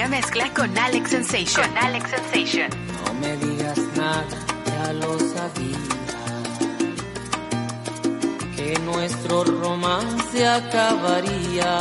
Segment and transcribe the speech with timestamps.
[0.00, 1.66] mega mezcla con Alex Sensation.
[1.66, 2.70] Con Alex Sensation.
[3.04, 4.24] No me digas nada,
[4.66, 5.78] ya lo sabía.
[8.56, 11.78] Que nuestro romance acabaría.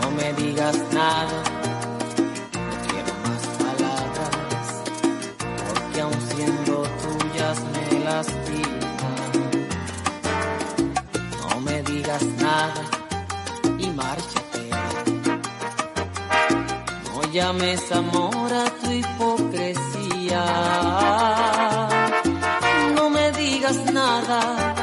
[0.00, 1.42] No me digas nada,
[2.52, 4.66] no quiero más palabras.
[5.68, 8.75] Porque aun siendo tuyas me lastiman.
[17.46, 20.44] No llames amor a tu hipocresía.
[22.96, 24.74] No me digas nada.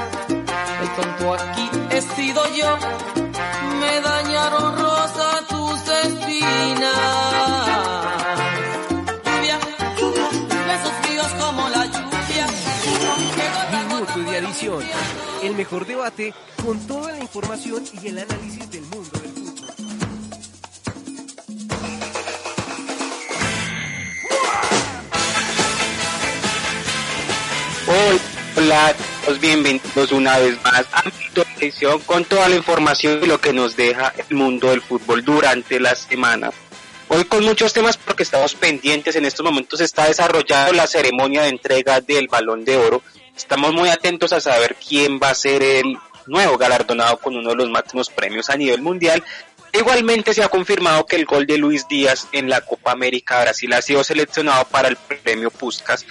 [0.82, 2.78] El tonto aquí he sido yo.
[3.82, 6.96] Me dañaron rosa tus espinas.
[9.26, 9.60] Lluvia,
[10.68, 12.48] besos fríos como la lluvia.
[13.74, 14.84] Minuto de adición.
[15.44, 18.83] El mejor debate con toda la información y el análisis del
[28.74, 28.96] Hola,
[29.40, 31.04] bienvenidos una vez más a
[31.58, 35.80] Adición con toda la información y lo que nos deja el mundo del fútbol durante
[35.80, 36.50] la semana.
[37.08, 41.44] Hoy con muchos temas porque estamos pendientes, en estos momentos se está desarrollando la ceremonia
[41.44, 43.04] de entrega del Balón de Oro.
[43.38, 47.56] Estamos muy atentos a saber quién va a ser el nuevo galardonado con uno de
[47.56, 49.24] los máximos premios a nivel mundial.
[49.72, 53.72] Igualmente se ha confirmado que el gol de Luis Díaz en la Copa América Brasil
[53.74, 56.08] ha sido seleccionado para el premio Puskas.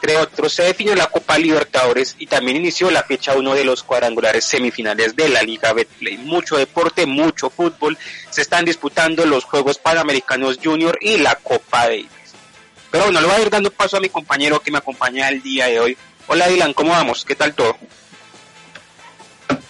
[0.00, 3.82] Entre otros, se definió la Copa Libertadores y también inició la fecha uno de los
[3.82, 6.18] cuadrangulares semifinales de la Liga Betplay.
[6.18, 7.98] Mucho deporte, mucho fútbol.
[8.30, 12.06] Se están disputando los Juegos Panamericanos Junior y la Copa Davis.
[12.92, 15.42] Pero bueno, le voy a ir dando paso a mi compañero que me acompaña el
[15.42, 15.98] día de hoy.
[16.28, 17.24] Hola Dylan, ¿cómo vamos?
[17.24, 17.76] ¿Qué tal todo?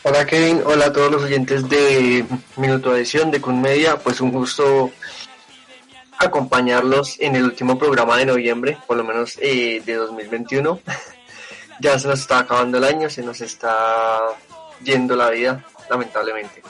[0.03, 2.24] Hola Kevin, hola a todos los oyentes de
[2.56, 4.91] Minuto Edición de Media, pues un gusto
[6.18, 10.80] acompañarlos en el último programa de noviembre, por lo menos eh, de 2021.
[11.80, 14.18] ya se nos está acabando el año, se nos está
[14.82, 16.62] yendo la vida, lamentablemente,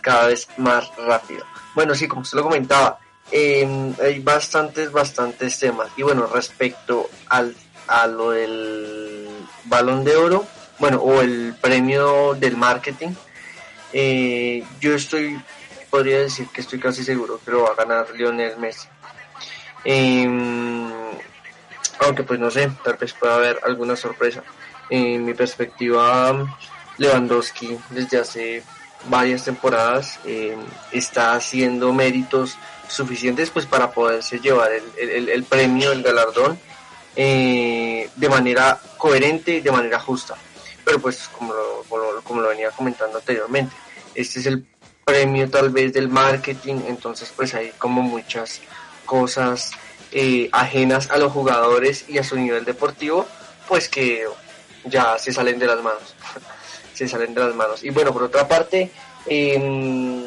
[0.00, 1.44] cada vez más rápido.
[1.74, 2.98] Bueno, sí, como usted lo comentaba,
[3.30, 5.88] eh, hay bastantes, bastantes temas.
[5.96, 7.54] Y bueno, respecto al,
[7.86, 9.28] a lo del
[9.64, 10.46] balón de oro,
[10.78, 13.10] bueno, o el premio del marketing,
[13.92, 15.40] eh, yo estoy,
[15.90, 18.88] podría decir que estoy casi seguro que lo va a ganar Lionel Messi.
[19.84, 20.90] Em,
[22.00, 24.42] aunque pues no sé, tal vez pueda haber alguna sorpresa.
[24.90, 26.56] En mi perspectiva,
[26.98, 28.62] Lewandowski desde hace
[29.08, 30.56] varias temporadas eh,
[30.92, 32.56] está haciendo méritos
[32.88, 36.58] suficientes pues para poderse llevar el, el, premio, el galardón
[37.14, 40.36] eh, de manera coherente y de manera justa.
[40.84, 43.74] Pero pues como lo, como lo venía comentando anteriormente,
[44.14, 44.66] este es el
[45.06, 48.60] premio tal vez del marketing, entonces pues hay como muchas
[49.04, 49.70] cosas
[50.10, 53.24] eh, ajenas a los jugadores y a su nivel deportivo,
[53.68, 54.24] pues que
[54.84, 56.16] ya se salen de las manos.
[56.92, 57.84] se salen de las manos.
[57.84, 58.90] Y bueno, por otra parte,
[59.26, 60.24] eh,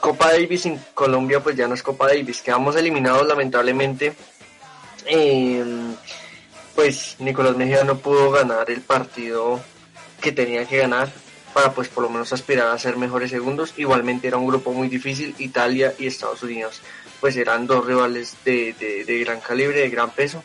[0.00, 4.14] Copa Davis en Colombia pues ya no es Copa Davis, quedamos eliminados lamentablemente.
[5.04, 5.62] Eh,
[6.74, 9.60] pues Nicolás Mejía no pudo ganar el partido
[10.22, 11.12] que tenía que ganar
[11.54, 13.72] para pues por lo menos aspirar a ser mejores segundos.
[13.78, 16.82] Igualmente era un grupo muy difícil, Italia y Estados Unidos
[17.24, 18.74] pues eran dos rivales de,
[19.06, 20.44] de, gran calibre, de gran peso.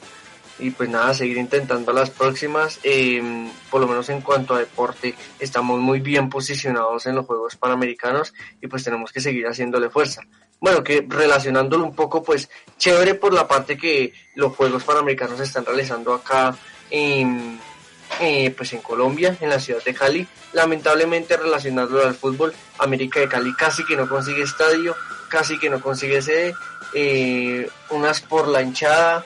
[0.59, 2.80] Y pues nada, seguir intentando las próximas.
[2.84, 3.22] Eh,
[3.70, 8.34] por lo menos en cuanto a deporte, estamos muy bien posicionados en los Juegos Panamericanos
[8.62, 10.22] y pues tenemos que seguir haciéndole fuerza.
[10.62, 15.66] Bueno, que relacionándolo un poco, pues chévere por la parte que los Juegos Panamericanos están
[15.66, 16.56] realizando acá
[16.90, 17.59] en,
[18.20, 20.28] eh, pues en Colombia, en la ciudad de Cali.
[20.53, 24.96] Lamentablemente relacionándolo al fútbol, América de Cali casi que no consigue estadio,
[25.30, 26.56] casi que no consigue sede,
[26.94, 29.26] eh, unas por la hinchada,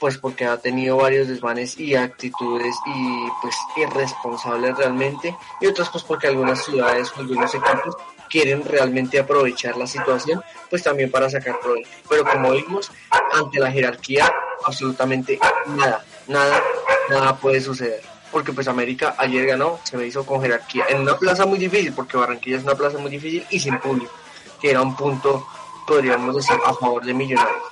[0.00, 6.02] pues porque ha tenido varios desmanes y actitudes y pues irresponsables realmente, y otras pues
[6.02, 7.96] porque algunas ciudades algunos equipos
[8.28, 11.88] quieren realmente aprovechar la situación, pues también para sacar provecho.
[12.08, 12.90] Pero como vimos,
[13.32, 14.32] ante la jerarquía,
[14.64, 16.62] absolutamente nada, nada,
[17.10, 18.11] nada puede suceder.
[18.32, 21.92] Porque pues América ayer ganó, se me hizo con jerarquía, en una plaza muy difícil,
[21.92, 24.12] porque Barranquilla es una plaza muy difícil y sin público,
[24.60, 25.46] que era un punto,
[25.86, 27.62] podríamos decir, a favor de Millonarios.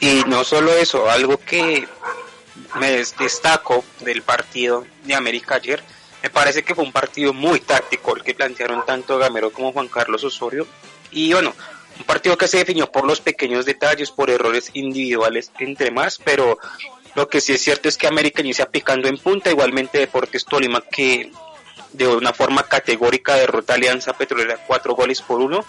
[0.00, 1.88] Y no solo eso, algo que
[2.78, 5.82] me destaco del partido de América ayer,
[6.22, 9.88] me parece que fue un partido muy táctico el que plantearon tanto Gamero como Juan
[9.88, 10.66] Carlos Osorio.
[11.10, 11.54] Y bueno,
[11.98, 16.58] un partido que se definió por los pequeños detalles, por errores individuales entre más, pero
[17.18, 20.80] lo que sí es cierto es que América inicia picando en punta, igualmente Deportes Tolima
[20.82, 21.32] que
[21.92, 25.64] de una forma categórica derrota Alianza Petrolera cuatro goles por uno.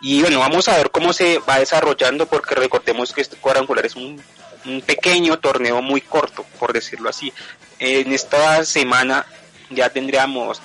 [0.00, 3.94] Y bueno, vamos a ver cómo se va desarrollando porque recordemos que este cuadrangular es
[3.94, 4.20] un,
[4.64, 7.32] un pequeño torneo muy corto, por decirlo así.
[7.78, 9.24] En esta semana
[9.70, 10.60] ya tendríamos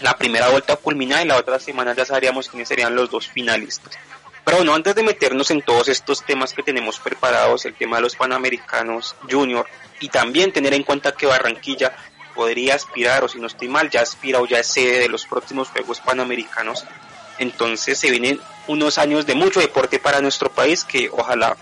[0.00, 3.94] la primera vuelta culminada y la otra semana ya sabríamos quiénes serían los dos finalistas.
[4.44, 8.02] Pero bueno, antes de meternos en todos estos temas que tenemos preparados, el tema de
[8.02, 9.66] los Panamericanos Junior
[10.00, 11.96] y también tener en cuenta que Barranquilla
[12.34, 15.24] podría aspirar, o si no estoy mal, ya aspira o ya es sede de los
[15.24, 16.84] próximos Juegos Panamericanos.
[17.38, 21.56] Entonces se vienen unos años de mucho deporte para nuestro país que ojalá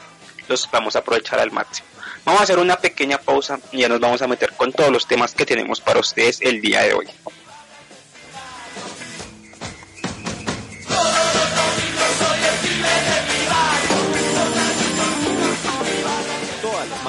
[0.48, 1.88] los vamos a aprovechar al máximo.
[2.24, 5.06] Vamos a hacer una pequeña pausa y ya nos vamos a meter con todos los
[5.06, 7.08] temas que tenemos para ustedes el día de hoy.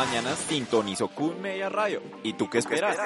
[0.05, 2.01] Mañanas sintonizo Kun Media Radio.
[2.23, 2.97] ¿Y tú qué esperas?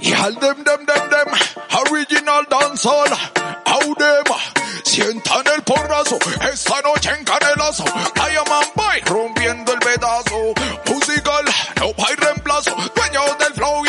[0.00, 1.28] Y'all them, them, them, them,
[1.88, 3.10] original dancehall,
[3.66, 3.94] how
[4.84, 6.18] sientan el porrazo,
[6.52, 7.84] esta noche en canelazo,
[8.14, 10.54] Diamond Boy rompiendo el pedazo,
[10.88, 11.44] musical,
[11.80, 13.88] no hay reemplazo, dueños del flow y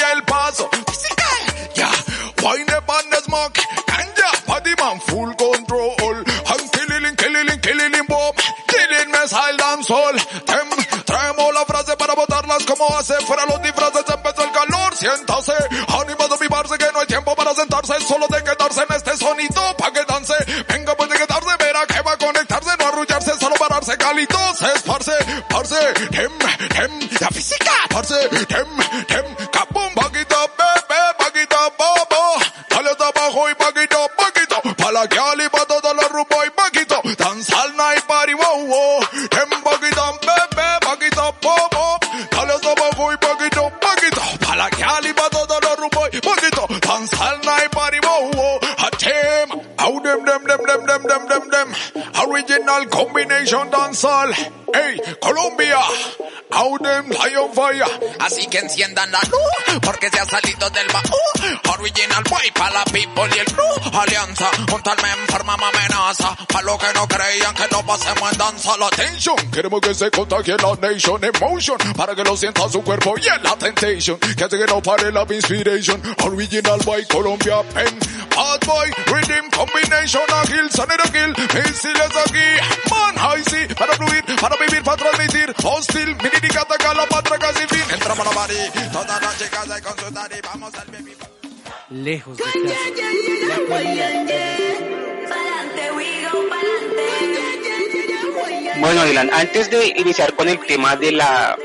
[9.25, 10.69] missile dancehall, them,
[11.03, 15.53] traemos la frase para botarlas como hace fuera los disfraces, empezó el calor, siéntase,
[15.99, 19.77] animado mi parce que no hay tiempo para sentarse, solo de quedarse en este sonido
[19.77, 20.35] pa' que dance,
[20.67, 24.71] venga pues de quedarse, verá que va a conectarse, no arrullarse, solo pararse, calito, se
[24.73, 25.13] esparce,
[25.49, 26.31] parce, dem,
[26.75, 28.69] dem, la física, parce, dem,
[29.07, 35.17] dem, capum, paquito, bebé, paquito, bobo, dale hasta abajo y paquito, paquito, pa' la que
[35.17, 37.65] ali, pa' los rumbo y paquito, danza
[51.55, 51.73] them,
[52.27, 54.33] original combination dancehall,
[54.73, 55.79] hey, Colombia,
[56.51, 57.85] how them lion fire,
[58.19, 61.59] Así que enciendan la luz, porque se ha salido del baúl.
[61.79, 63.99] Original boy para la people y el crew.
[63.99, 66.35] Alianza, juntarme en forma amenaza.
[66.47, 66.93] Para los que
[67.35, 68.77] creían que no pasemos en danza.
[68.77, 69.35] La attention.
[69.51, 73.43] Queremos que se contagie la nation emotion para que lo sienta su cuerpo y en
[73.43, 74.17] la temptation.
[74.17, 76.01] Que hace que no pare la inspiration.
[76.23, 77.99] Original by Colombia Pen.
[78.35, 81.33] Bad boy, rhythm combination, agil, sonido kill.
[81.53, 82.47] Misiles aquí,
[82.91, 85.55] man high sí, para fluir, para vivir, para transmitir.
[85.63, 87.83] Hostil, mini ataca la patraca sin fin.
[87.91, 88.55] Entramos a la party,
[88.91, 90.41] todas las chicas de con su daddy.
[90.43, 90.94] Vamos al.
[91.89, 92.55] Lejos de casa.
[98.79, 101.57] Bueno, Dylan, antes de iniciar con el tema de la,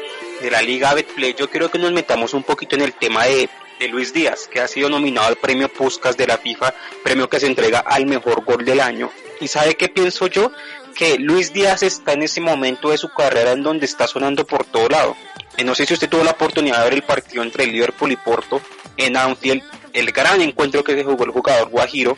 [0.42, 3.48] de la Liga Betplay, yo quiero que nos metamos un poquito en el tema de,
[3.78, 7.40] de Luis Díaz, que ha sido nominado al premio Puskas de la FIFA, premio que
[7.40, 9.10] se entrega al mejor gol del año.
[9.40, 10.52] ¿Y sabe qué pienso yo?
[10.94, 14.66] Que Luis Díaz está en ese momento de su carrera en donde está sonando por
[14.66, 15.16] todo lado.
[15.56, 18.12] Eh, no sé si usted tuvo la oportunidad de ver el partido entre el Liverpool
[18.12, 18.60] y Porto
[18.96, 22.16] en Anfield, el gran encuentro que jugó el jugador Guajiro,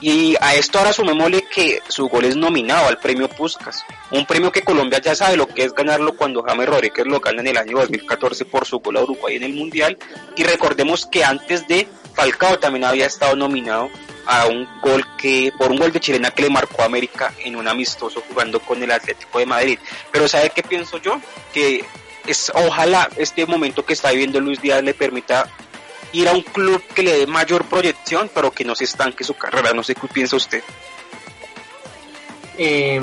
[0.00, 4.52] y a esto ahora sumémosle que su gol es nominado al premio Puskas, un premio
[4.52, 7.56] que Colombia ya sabe lo que es ganarlo cuando James Rodríguez lo gana en el
[7.56, 9.98] año 2014 por su gol a Uruguay en el Mundial.
[10.36, 13.90] Y recordemos que antes de Falcao también había estado nominado
[14.26, 17.56] a un gol que, por un gol de chilena que le marcó a América en
[17.56, 19.78] un amistoso jugando con el Atlético de Madrid.
[20.12, 21.20] Pero ¿sabe qué pienso yo?
[21.52, 21.84] Que
[22.26, 25.50] es, ojalá este momento que está viviendo Luis Díaz le permita
[26.12, 29.34] ir a un club que le dé mayor proyección, pero que no se estanque su
[29.34, 29.72] carrera.
[29.72, 30.62] No sé qué piensa usted.
[32.56, 33.00] Eh,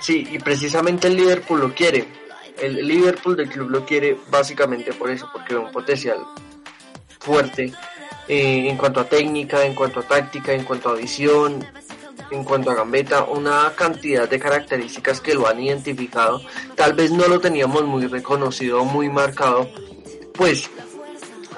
[0.00, 2.06] sí, y precisamente el Liverpool lo quiere.
[2.60, 6.18] El Liverpool del club lo quiere básicamente por eso, porque ve un potencial
[7.18, 7.72] fuerte
[8.28, 11.66] eh, en cuanto a técnica, en cuanto a táctica, en cuanto a visión,
[12.30, 16.40] en cuanto a gambeta, una cantidad de características que lo han identificado.
[16.76, 19.68] Tal vez no lo teníamos muy reconocido, muy marcado,
[20.34, 20.70] pues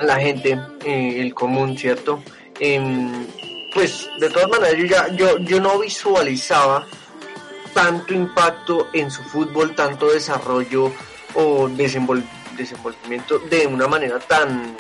[0.03, 2.23] la gente, eh, el común, ¿cierto?
[2.61, 3.27] Em,
[3.75, 6.87] pues de todas maneras yo ya yo, yo no visualizaba
[7.75, 10.93] tanto impacto en su fútbol, tanto desarrollo
[11.35, 12.25] o desenvol-
[12.57, 14.75] desenvolvimiento de una manera tan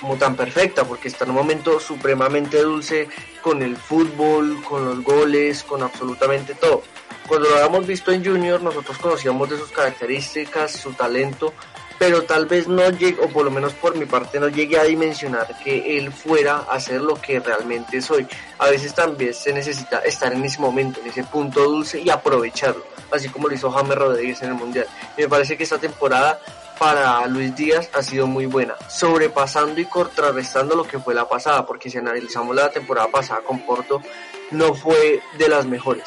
[0.00, 3.08] como tan perfecta, porque está en un momento supremamente dulce
[3.40, 6.82] con el fútbol, con los goles, con absolutamente todo.
[7.26, 11.54] Cuando lo habíamos visto en Junior, nosotros conocíamos de sus características, su talento,
[11.98, 14.84] pero tal vez no llegue, o por lo menos por mi parte no llegue a
[14.84, 18.26] dimensionar que él fuera a ser lo que realmente soy.
[18.58, 22.84] A veces también se necesita estar en ese momento, en ese punto dulce y aprovecharlo,
[23.10, 24.86] así como lo hizo James Rodríguez en el Mundial.
[25.16, 26.40] me parece que esta temporada
[26.78, 31.64] para Luis Díaz ha sido muy buena, sobrepasando y contrarrestando lo que fue la pasada,
[31.64, 34.02] porque si analizamos la temporada pasada con Porto,
[34.50, 36.04] no fue de las mejores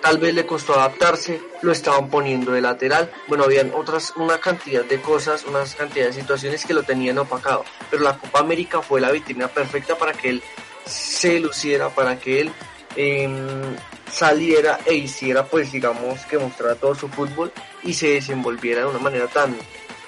[0.00, 4.84] tal vez le costó adaptarse, lo estaban poniendo de lateral, bueno, habían otras, una cantidad
[4.84, 9.00] de cosas, una cantidad de situaciones que lo tenían opacado, pero la Copa América fue
[9.00, 10.42] la vitrina perfecta para que él
[10.84, 12.52] se luciera, para que él
[12.96, 13.76] em,
[14.10, 17.52] saliera e hiciera, pues digamos, que mostrara todo su fútbol
[17.82, 19.56] y se desenvolviera de una manera tan,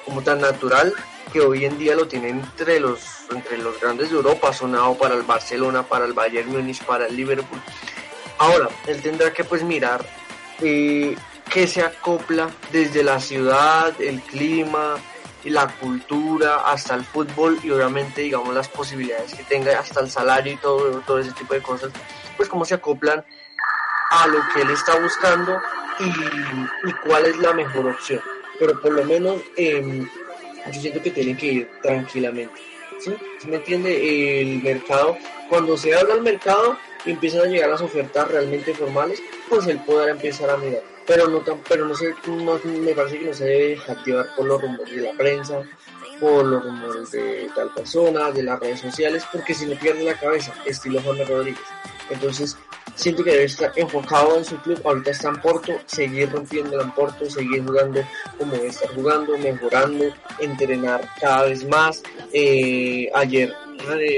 [0.04, 0.94] como tan natural
[1.32, 5.14] que hoy en día lo tiene entre los, entre los grandes de Europa, sonado para
[5.14, 7.60] el Barcelona, para el Bayern Múnich, para el Liverpool
[8.40, 10.02] Ahora, él tendrá que pues mirar
[10.62, 11.14] eh,
[11.52, 14.96] qué se acopla desde la ciudad, el clima,
[15.44, 20.54] la cultura, hasta el fútbol y obviamente digamos las posibilidades que tenga, hasta el salario
[20.54, 21.92] y todo, todo ese tipo de cosas,
[22.38, 23.22] pues cómo se acoplan
[24.10, 25.60] a lo que él está buscando
[25.98, 28.22] y, cuál es la mejor opción.
[28.58, 30.08] Pero por lo menos em,
[30.72, 32.58] yo siento que tiene que ir tranquilamente.
[33.00, 33.14] ¿sí?
[33.38, 34.40] ¿Sí me entiende?
[34.40, 35.18] El mercado,
[35.50, 39.80] cuando se habla del mercado, y empiezan a llegar las ofertas realmente formales, pues él
[39.84, 40.82] podrá empezar a mirar.
[41.06, 44.46] Pero no, tan, pero no, se, no me parece que no se debe activar por
[44.46, 45.62] los rumores de la prensa,
[46.20, 50.18] por los rumores de tal persona, de las redes sociales, porque si no pierde la
[50.18, 51.60] cabeza, estilo Juan Rodríguez.
[52.10, 52.56] Entonces,
[53.00, 56.90] siento que debe estar enfocado en su club, ahorita está en Porto, seguir rompiendo en
[56.92, 58.02] Porto, seguir jugando
[58.38, 60.04] como debe estar jugando, mejorando,
[60.38, 62.02] entrenar cada vez más.
[62.32, 63.54] Eh, ayer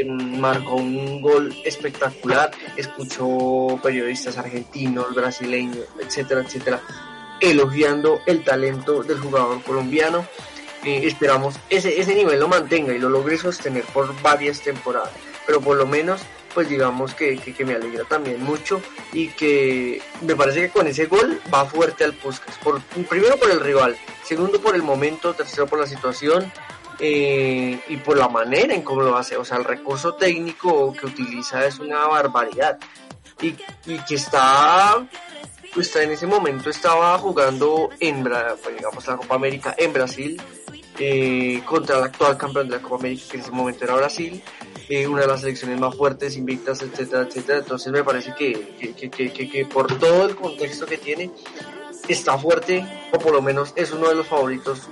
[0.09, 6.81] marcó un gol espectacular, escuchó periodistas argentinos, brasileños, etcétera, etcétera,
[7.41, 10.27] elogiando el talento del jugador colombiano.
[10.85, 15.13] Eh, esperamos ese, ese nivel lo mantenga y lo logre sostener por varias temporadas,
[15.47, 16.23] pero por lo menos
[16.55, 18.81] pues digamos que, que, me alegra también mucho
[19.13, 23.51] y que me parece que con ese gol va fuerte al Puskas, por, primero por
[23.51, 26.53] el rival, segundo por el momento, tercero por la situación
[26.99, 29.37] eh, y por la manera en cómo lo hace.
[29.37, 32.79] O sea, el recurso técnico que utiliza es una barbaridad.
[33.41, 33.57] Y,
[33.87, 35.05] y que está,
[35.75, 40.41] pues en ese momento estaba jugando en pues, digamos, la Copa América en Brasil
[40.99, 44.43] eh, contra el actual campeón de la Copa América, que en ese momento era Brasil.
[45.07, 47.59] Una de las selecciones más fuertes, invictas, etcétera, etcétera.
[47.59, 51.31] Entonces me parece que, que, que, que, por todo el contexto que tiene,
[52.09, 54.89] está fuerte, o por lo menos es uno de los favoritos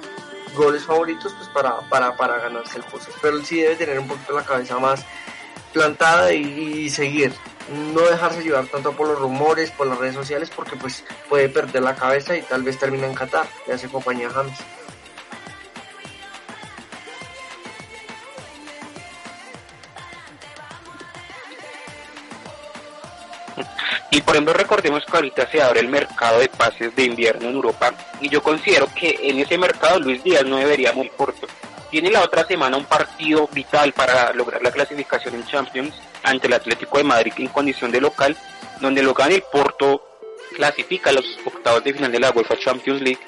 [0.56, 3.12] goles favoritos pues para, para, para ganarse el puesto.
[3.20, 5.04] Pero él sí debe tener un poquito la cabeza más
[5.72, 7.32] plantada y, seguir.
[7.94, 11.82] No dejarse llevar tanto por los rumores, por las redes sociales, porque pues puede perder
[11.82, 14.58] la cabeza y tal vez termine en Qatar, ya hace compañía a James.
[24.30, 27.92] Por ejemplo, recordemos que ahorita se abre el mercado de pases de invierno en Europa
[28.20, 31.48] y yo considero que en ese mercado Luis Díaz no debería muy corto.
[31.90, 36.52] Tiene la otra semana un partido vital para lograr la clasificación en Champions ante el
[36.52, 38.36] Atlético de Madrid en condición de local,
[38.80, 40.00] donde lo gana el Porto,
[40.54, 43.18] clasifica a los octavos de final de la UEFA Champions League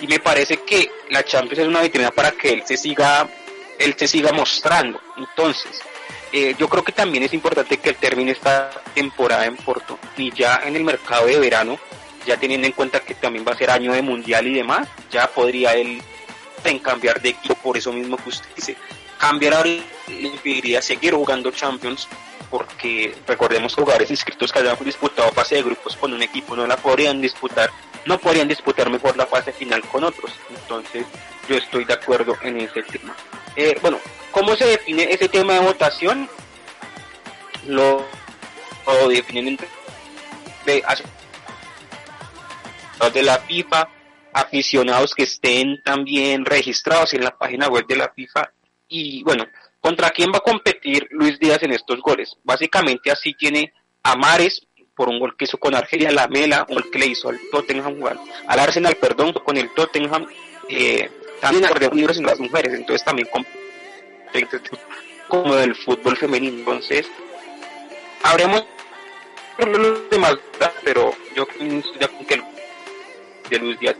[0.00, 3.28] y me parece que la Champions es una vitrina para que él se siga,
[3.78, 4.98] él se siga mostrando.
[5.18, 5.82] Entonces,
[6.32, 10.32] eh, yo creo que también es importante que él termine esta temporada en Porto y
[10.32, 11.78] ya en el mercado de verano,
[12.26, 15.28] ya teniendo en cuenta que también va a ser año de mundial y demás, ya
[15.28, 16.02] podría él
[16.64, 18.76] en cambiar de equipo por eso mismo que usted dice.
[19.18, 19.70] Cambiar ahora
[20.08, 22.08] le impediría seguir jugando Champions
[22.50, 26.76] porque recordemos jugadores inscritos que hayan disputado fase de grupos con un equipo no la
[26.76, 27.70] podrían disputar,
[28.04, 30.32] no podrían disputar mejor la fase final con otros.
[30.50, 31.06] Entonces
[31.48, 33.14] yo estoy de acuerdo en ese tema.
[33.54, 33.98] Eh, bueno,
[34.30, 36.28] ¿cómo se define ese tema de votación?
[37.66, 38.04] Lo,
[38.86, 39.68] lo definen entre
[40.66, 40.84] de,
[43.12, 43.88] de la FIFA,
[44.32, 48.52] aficionados que estén también registrados en la página web de la FIFA
[48.88, 49.46] y bueno,
[49.80, 52.36] ¿contra quién va a competir Luis Díaz en estos goles?
[52.44, 53.72] Básicamente así tiene
[54.02, 57.06] a Mares por un gol que hizo con Argelia, la Mela, un gol que le
[57.06, 57.96] hizo al Tottenham,
[58.46, 60.26] al Arsenal, perdón, con el Tottenham,
[60.68, 63.28] eh, también por libros en las mujeres, entonces también
[65.28, 67.08] como del fútbol femenino, entonces
[68.22, 68.64] habremos
[69.58, 70.36] los demás,
[70.84, 72.42] pero yo estoy de que
[73.48, 73.96] de Luis Díaz.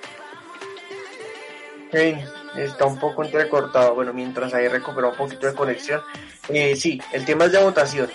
[2.57, 6.03] está un poco entrecortado, bueno, mientras ahí recuperó un poquito de conexión.
[6.49, 8.11] Eh, sí, el tema es de votación.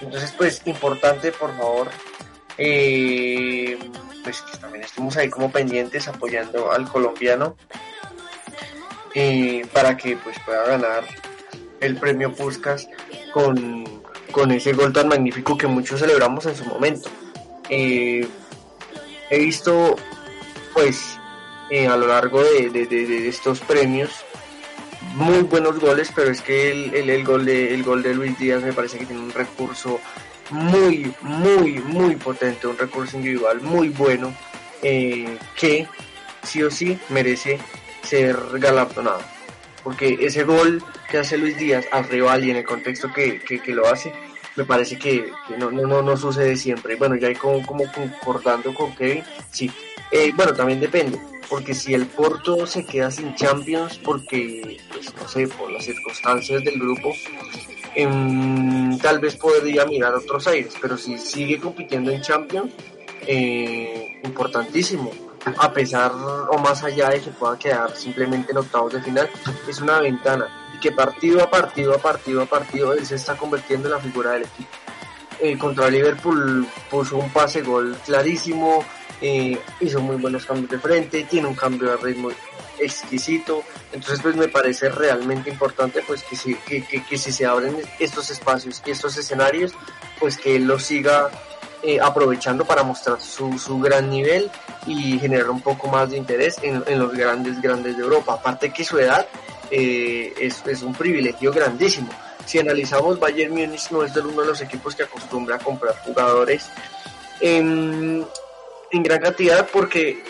[0.00, 1.88] Entonces, pues, importante, por favor,
[2.58, 3.78] eh,
[4.22, 7.56] pues que también estemos ahí como pendientes apoyando al colombiano
[9.72, 11.04] para que pues pueda ganar
[11.80, 12.86] el premio Puskas
[13.32, 13.84] con,
[14.30, 17.08] con ese gol tan magnífico que muchos celebramos en su momento.
[17.70, 18.26] Eh,
[19.30, 19.96] he visto
[20.74, 21.18] pues
[21.70, 24.10] eh, a lo largo de, de- de- estos premios
[25.14, 28.38] muy buenos goles, pero es que el, el- el gol de, el gol de Luis
[28.38, 29.98] Díaz me parece que tiene un recurso
[30.50, 34.34] muy, muy, muy potente, un recurso individual muy bueno,
[34.82, 35.88] eh, que
[36.42, 37.58] sí o sí merece
[38.06, 39.20] ser galardonado.
[39.84, 43.72] Porque ese gol que hace Luis Díaz al rival y en el contexto que, que-
[43.72, 44.12] lo hace,
[44.56, 46.96] me parece que, que no, no, no, sucede siempre.
[46.96, 49.70] Bueno, ya hay como, como concordando con Kevin, sí.
[50.10, 55.28] Eh, bueno, también depende, porque si el Porto se queda sin Champions, porque, pues no
[55.28, 57.12] sé, por las circunstancias del grupo,
[57.94, 62.72] em, tal vez podría mirar otros aires, pero si sigue compitiendo en Champions,
[63.26, 65.12] eh, importantísimo.
[65.58, 69.30] A pesar o más allá de que pueda quedar simplemente en octavos de final,
[69.68, 70.48] es una ventana.
[70.74, 74.00] Y que partido a partido a partido a partido él se está convirtiendo en la
[74.00, 74.70] figura del equipo.
[75.40, 78.84] Eh, contra Liverpool puso un pase gol clarísimo,
[79.20, 82.30] eh, hizo muy buenos cambios de frente, tiene un cambio de ritmo
[82.78, 83.62] exquisito,
[83.92, 88.30] entonces pues me parece realmente importante pues que si, que, que, si se abren estos
[88.30, 89.72] espacios y estos escenarios,
[90.18, 91.30] pues que él los siga
[91.82, 94.50] eh, aprovechando para mostrar su, su gran nivel
[94.86, 98.34] y generar un poco más de interés en, en los grandes, grandes de Europa.
[98.34, 99.26] Aparte que su edad
[99.70, 102.08] eh, es, es un privilegio grandísimo.
[102.44, 105.96] Si analizamos, Bayern Múnich no es de uno de los equipos que acostumbra a comprar
[106.04, 106.68] jugadores
[107.40, 108.24] en,
[108.92, 110.22] en gran cantidad porque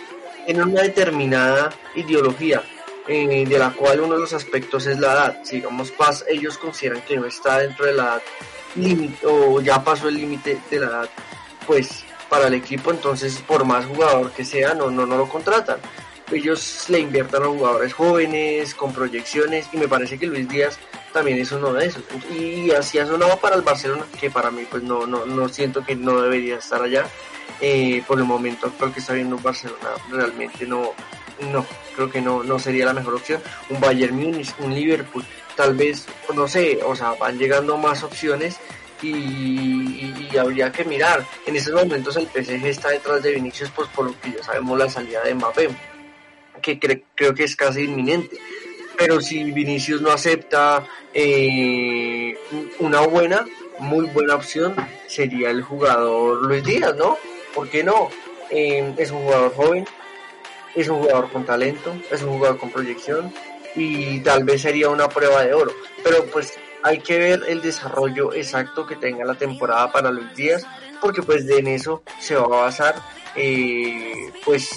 [0.47, 2.63] en una determinada ideología
[3.07, 5.39] eh, de la cual uno de los aspectos es la edad.
[5.45, 8.23] Si digamos, pas, ellos consideran que no está dentro de la edad
[8.77, 11.11] límite o ya pasó el límite de la edad,
[11.67, 15.79] pues para el equipo, entonces por más jugador que sea, no, no, no lo contratan.
[16.33, 20.79] Ellos le inviertan a jugadores jóvenes, con proyecciones, y me parece que Luis Díaz
[21.13, 22.03] también es uno de esos.
[22.37, 25.85] Y así ha sonado para el Barcelona, que para mí pues no, no, no siento
[25.85, 27.07] que no debería estar allá.
[27.61, 30.93] Eh, por el momento actual que está viendo Barcelona, realmente no,
[31.53, 33.41] no, creo que no, no sería la mejor opción.
[33.71, 38.59] Un Bayern Múnich, un Liverpool, tal vez, no sé, o sea, van llegando más opciones
[39.03, 41.25] y, y- habría que mirar.
[41.47, 44.79] En estos momentos el PSG está detrás de Vinicius, pues por lo que ya sabemos
[44.79, 45.69] la salida de Mbappé,
[46.61, 48.37] que cre- creo que es casi inminente.
[48.99, 52.37] Pero si Vinicius no acepta eh,
[52.79, 53.47] una buena,
[53.79, 54.75] muy buena opción,
[55.07, 57.17] sería el jugador Luis Díaz, ¿no?
[57.55, 58.11] ¿Por qué no?
[58.51, 59.87] Eh, es un jugador joven,
[60.75, 63.33] es un jugador con talento, es un jugador con proyección
[63.75, 65.73] y tal vez sería una prueba de oro.
[66.03, 70.65] Pero pues hay que ver el desarrollo exacto que tenga la temporada para Luis Díaz,
[71.01, 72.95] porque pues en eso se va a basar
[73.35, 74.71] eh, pues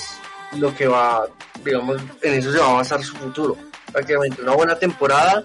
[0.58, 1.28] lo que va,
[1.64, 3.56] digamos, en eso se va a basar su futuro.
[3.92, 5.44] Prácticamente una buena temporada,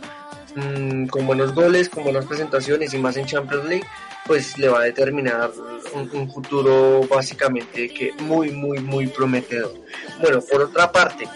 [0.55, 3.87] mm, con buenos goles, con buenas presentaciones y más en Champions League,
[4.25, 5.51] pues le va a determinar
[5.93, 9.75] un, un futuro básicamente que muy, muy, muy prometedor.
[10.19, 11.29] Bueno, por otra parte,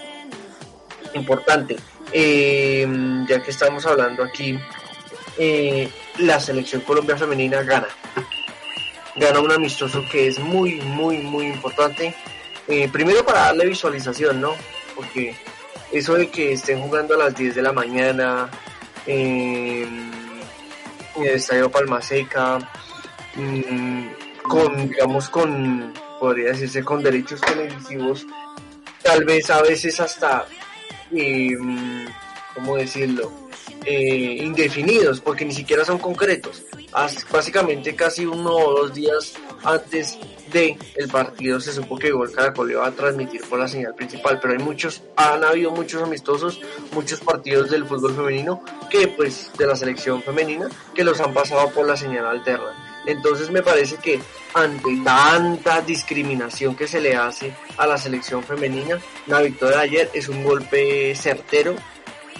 [1.12, 1.76] importante,
[2.12, 2.86] eh,
[3.28, 4.58] ya que estamos hablando aquí,
[5.38, 7.88] eh, la selección Colombia femenina gana.
[9.16, 12.14] Gana un amistoso que es muy, muy, muy importante.
[12.66, 14.54] Eh, primero para darle visualización, ¿no?
[14.94, 15.34] Porque
[15.92, 18.50] eso de que estén jugando a las 10 de la mañana
[19.06, 19.86] eh,
[21.16, 22.58] en el Estadio Palma Seca,
[23.34, 24.06] mm,
[24.42, 28.26] con, digamos, con, podría decirse, con derechos televisivos,
[29.02, 30.46] tal vez a veces hasta,
[31.12, 31.56] eh,
[32.54, 33.47] ¿cómo decirlo?
[33.84, 36.62] Eh, indefinidos, porque ni siquiera son concretos.
[36.92, 40.18] As- Básicamente casi uno o dos días antes
[40.52, 44.40] de el partido se supo que Gol Caracol iba a transmitir por la señal principal,
[44.40, 46.60] pero hay muchos, han habido muchos amistosos,
[46.92, 51.70] muchos partidos del fútbol femenino que pues de la selección femenina que los han pasado
[51.70, 53.02] por la señal alterna.
[53.06, 54.20] Entonces me parece que
[54.54, 60.10] ante tanta discriminación que se le hace a la selección femenina, la victoria de ayer
[60.14, 61.74] es un golpe certero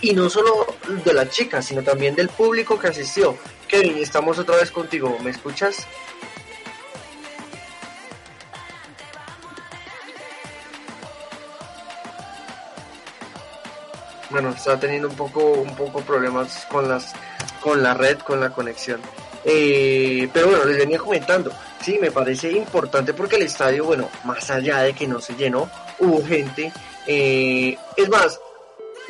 [0.01, 0.67] y no solo
[1.05, 3.37] de las chicas, sino también del público que asistió.
[3.67, 5.87] Kevin, estamos otra vez contigo, ¿me escuchas?
[14.31, 17.15] Bueno, está teniendo un poco, un poco problemas con las,
[17.61, 19.01] con la red, con la conexión.
[19.45, 24.51] Eh, pero bueno, les venía comentando, sí, me parece importante porque el estadio, bueno, más
[24.51, 26.73] allá de que no se llenó, hubo gente.
[27.07, 28.39] eh, es más,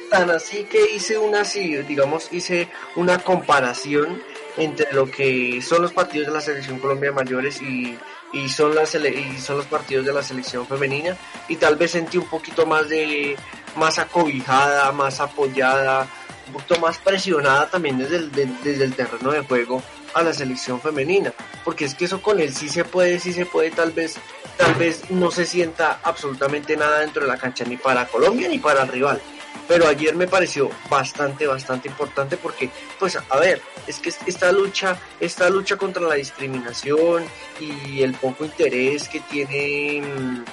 [0.09, 4.23] tan así que hice una, digamos, hice una comparación
[4.57, 7.97] entre lo que son los partidos de la selección Colombia mayores y,
[8.33, 11.17] y son, las y son los partidos de la selección femenina
[11.49, 13.37] y tal vez sentí un poquito más de
[13.77, 16.09] más acobijada, más apoyada,
[16.49, 19.83] un poquito más presionada también desde el, desde el terreno de juego
[20.15, 21.33] a la selección femenina,
[21.65, 24.17] porque es que eso con él sí se puede, sí se puede, tal vez,
[24.57, 28.59] tal vez no se sienta absolutamente nada dentro de la cancha ni para Colombia ni
[28.59, 29.21] para el rival.
[29.67, 34.99] Pero ayer me pareció bastante, bastante importante porque, pues, a ver, es que esta lucha,
[35.21, 37.25] esta lucha contra la discriminación
[37.61, 40.45] y el poco interés que tiene, mm,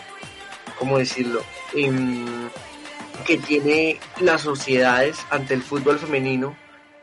[0.77, 1.43] ¿cómo decirlo?
[1.73, 2.49] Em,
[3.25, 6.57] que tiene las sociedades ante el fútbol femenino,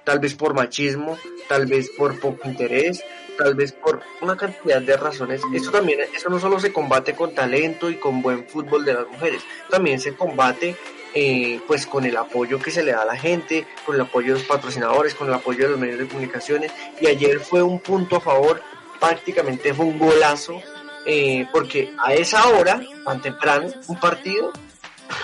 [0.05, 1.17] tal vez por machismo,
[1.49, 3.03] tal vez por poco interés,
[3.39, 5.41] tal vez por una cantidad de razones.
[5.55, 9.09] Eso también, eso no solo se combate con talento y con buen fútbol de las
[9.09, 10.77] mujeres, también se combate
[11.15, 14.35] eh, pues con el apoyo que se le da a la gente, con el apoyo
[14.35, 16.73] de los patrocinadores, con el apoyo de los medios de comunicaciones.
[17.01, 18.63] Y ayer fue un punto a favor,
[18.99, 20.61] prácticamente fue un golazo,
[21.05, 24.53] eh, porque a esa hora, tan temprano, un partido,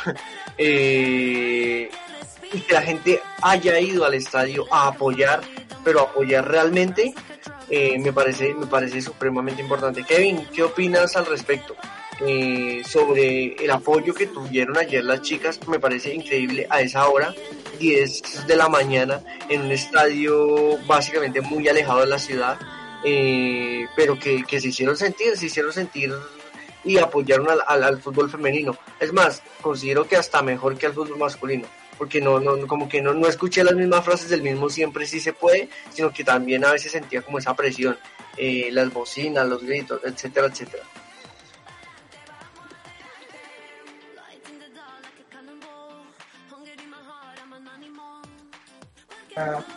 [0.59, 1.91] eh,
[2.53, 5.41] y que la gente haya ido al estadio a apoyar,
[5.85, 7.15] pero apoyar realmente,
[7.71, 10.05] eh, me, parece, me parece supremamente importante.
[10.05, 11.77] Kevin, ¿qué opinas al respecto?
[12.21, 17.33] Eh, sobre el apoyo que tuvieron ayer las chicas, me parece increíble a esa hora,
[17.79, 22.59] 10 de la mañana, en un estadio básicamente muy alejado de la ciudad,
[23.05, 26.13] eh, pero que, que se hicieron sentir, se hicieron sentir
[26.85, 28.77] y apoyaron al, al, fútbol femenino.
[28.99, 33.01] Es más, considero que hasta mejor que al fútbol masculino, porque no, no como que
[33.01, 36.65] no, no escuché las mismas frases del mismo siempre sí se puede, sino que también
[36.65, 37.97] a veces sentía como esa presión,
[38.37, 40.83] eh, las bocinas, los gritos, etcétera, etcétera.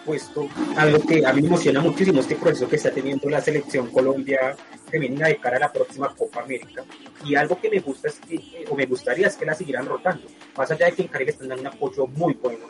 [0.06, 3.90] Puesto algo que a mí me emociona muchísimo este proceso que está teniendo la selección
[3.92, 4.56] Colombia
[4.90, 6.84] femenina de cara a la próxima Copa América.
[7.24, 9.86] Y algo que me gusta es que, eh, o me gustaría es que la siguieran
[9.86, 10.28] rotando.
[10.58, 12.66] Más allá de que en Caribe están dando un apoyo muy bueno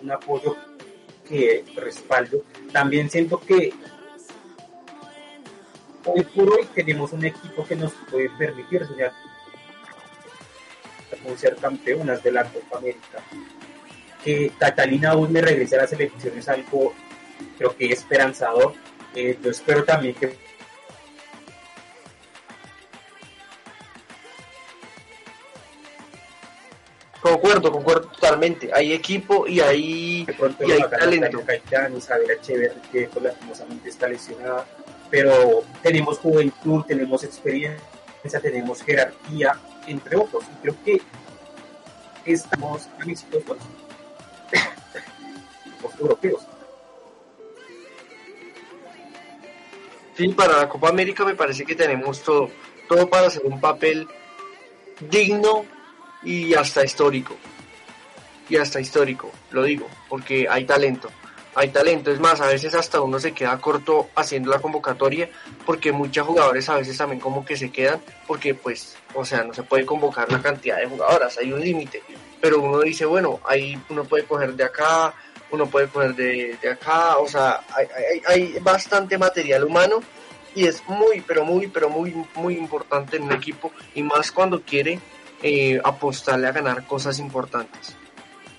[0.00, 0.56] un apoyo
[1.28, 3.72] que respaldo también siento que
[6.04, 9.12] hoy por hoy tenemos un equipo que nos puede permitir soñar
[11.22, 13.22] con ser campeonas de la Copa América
[14.24, 16.94] que Catalina aún me regrese a la selección es algo
[17.58, 18.74] creo que esperanzador.
[19.14, 20.36] Eh, yo espero también que
[27.20, 28.70] Concuerdo, concuerdo totalmente.
[28.74, 31.40] Hay equipo y hay, y hay talento.
[31.46, 34.66] Caetano, Isabel Echeverri, que pues, lastimosamente está lesionada,
[35.08, 37.78] pero tenemos juventud, tenemos experiencia,
[38.42, 39.56] tenemos jerarquía,
[39.86, 40.42] entre otros.
[40.52, 41.00] Y creo que
[42.24, 42.88] estamos
[45.98, 46.42] europeos.
[50.16, 52.50] Sí, para la Copa América me parece que tenemos todo,
[52.88, 54.06] todo para hacer un papel
[55.10, 55.64] digno
[56.22, 57.36] y hasta histórico.
[58.48, 61.08] Y hasta histórico, lo digo, porque hay talento.
[61.54, 65.28] Hay talento, es más, a veces hasta uno se queda corto haciendo la convocatoria,
[65.66, 69.52] porque muchos jugadores a veces también como que se quedan, porque pues, o sea, no
[69.52, 72.02] se puede convocar la cantidad de jugadoras, hay un límite.
[72.42, 75.14] Pero uno dice, bueno, ahí uno puede coger de acá,
[75.52, 77.60] uno puede poner de, acá, o sea,
[78.26, 80.02] hay, bastante material humano
[80.54, 84.62] y es muy, pero muy, pero muy, muy importante en un equipo y más cuando
[84.62, 84.98] quiere
[85.42, 87.96] eh, apostarle a ganar cosas importantes.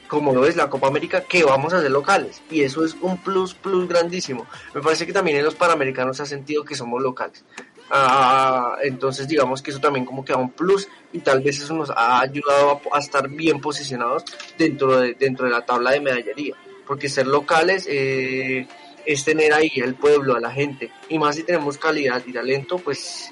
[0.08, 2.44] Como lo es la Copa América, que vamos a hacer locales.
[2.52, 4.46] Y eso es un plus, plus grandísimo.
[4.76, 7.44] Me parece que también en los Panamericanos se ha sentido que somos locales.
[7.90, 11.74] Ah, entonces digamos que eso también como que da un plus y tal vez eso
[11.74, 14.24] nos ha ayudado a, estar bien posicionados
[14.58, 18.68] dentro de, dentro de la tabla de medallería porque ser locales eh,
[19.06, 22.78] es tener ahí el pueblo, a la gente, y más si tenemos calidad y talento,
[22.78, 23.32] pues,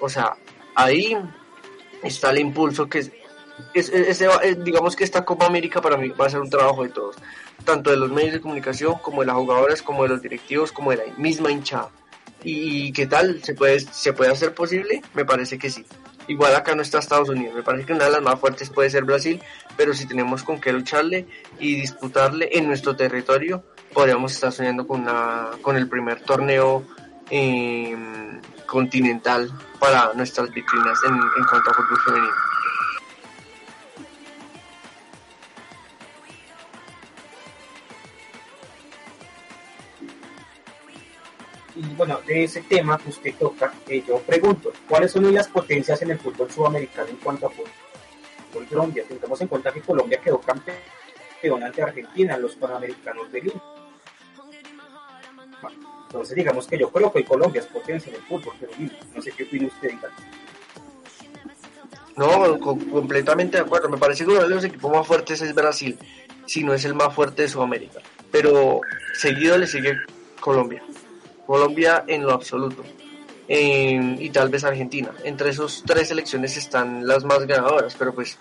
[0.00, 0.36] o sea,
[0.74, 1.16] ahí
[2.02, 2.98] está el impulso que
[3.74, 3.92] es,
[4.64, 7.16] digamos que esta Copa América para mí va a ser un trabajo de todos,
[7.64, 10.90] tanto de los medios de comunicación como de las jugadoras, como de los directivos, como
[10.90, 11.90] de la misma hinchada.
[12.42, 13.42] ¿Y qué tal?
[13.42, 15.02] ¿Se puede, ¿Se puede hacer posible?
[15.14, 15.84] Me parece que sí.
[16.28, 17.54] Igual acá no está Estados Unidos.
[17.54, 19.40] Me parece que una de las más fuertes puede ser Brasil,
[19.76, 21.26] pero si tenemos con qué lucharle
[21.58, 26.84] y disputarle en nuestro territorio, podríamos estar soñando con, una, con el primer torneo
[27.30, 32.34] em, continental para nuestras vitrinas en, en cuanto a fútbol femenino.
[41.80, 46.02] Y bueno, de ese tema que usted toca, eh, yo pregunto, ¿cuáles son las potencias
[46.02, 47.70] en el fútbol sudamericano en cuanto a fútbol?
[48.68, 49.04] Colombia.
[49.08, 53.62] Tengamos en cuenta que Colombia quedó campeón ante Argentina en los Panamericanos de Lima.
[56.06, 58.72] Entonces, digamos que yo creo que Colombia es potencia en el fútbol, pero
[59.14, 60.10] no sé qué opina usted, Iván.
[62.16, 63.88] No, co- completamente de acuerdo.
[63.88, 65.96] Me parece que uno de los equipos más fuertes es Brasil,
[66.46, 68.00] si no es el más fuerte de Sudamérica.
[68.32, 68.80] Pero
[69.14, 69.92] seguido le sigue
[70.40, 70.82] Colombia.
[71.48, 72.84] Colombia en lo absoluto.
[73.48, 75.10] Y tal vez Argentina.
[75.24, 78.36] Entre esos tres selecciones están las más ganadoras, pero pues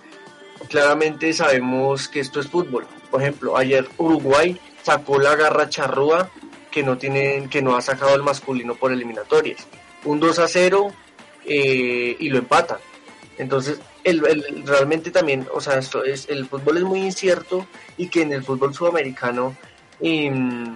[0.67, 2.85] claramente sabemos que esto es fútbol.
[3.09, 6.29] Por ejemplo, ayer Uruguay sacó la garra charrúa
[6.69, 9.65] que no tienen, que no ha sacado el masculino por eliminatorias.
[10.03, 10.91] Un 2 a 0
[11.45, 12.79] eh, y lo empatan.
[13.37, 17.65] Entonces, el, el- realmente también, o sea, esto es, el fútbol es muy incierto
[17.95, 19.55] y que en el fútbol sudamericano,
[20.01, 20.75] em,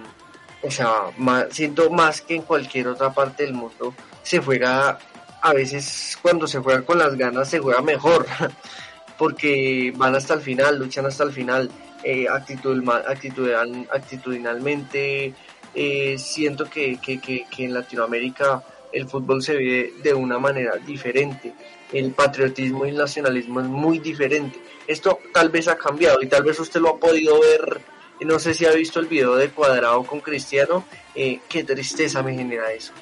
[0.62, 4.98] o sea, más, siento más que en cualquier otra parte del mundo, se juega,
[5.40, 8.26] a veces cuando se juega con las ganas se juega mejor,
[9.18, 11.70] porque van hasta el final, luchan hasta el final,
[12.04, 15.34] eh, actitud, actitudinal, actitudinalmente,
[15.74, 20.76] eh, siento que, que, que, que en Latinoamérica el fútbol se ve de una manera
[20.76, 21.54] diferente,
[21.92, 24.60] el patriotismo y el nacionalismo es muy diferente.
[24.86, 27.80] Esto tal vez ha cambiado y tal vez usted lo ha podido ver,
[28.24, 32.34] no sé si ha visto el video de Cuadrado con Cristiano, eh, qué tristeza me
[32.34, 32.92] genera eso.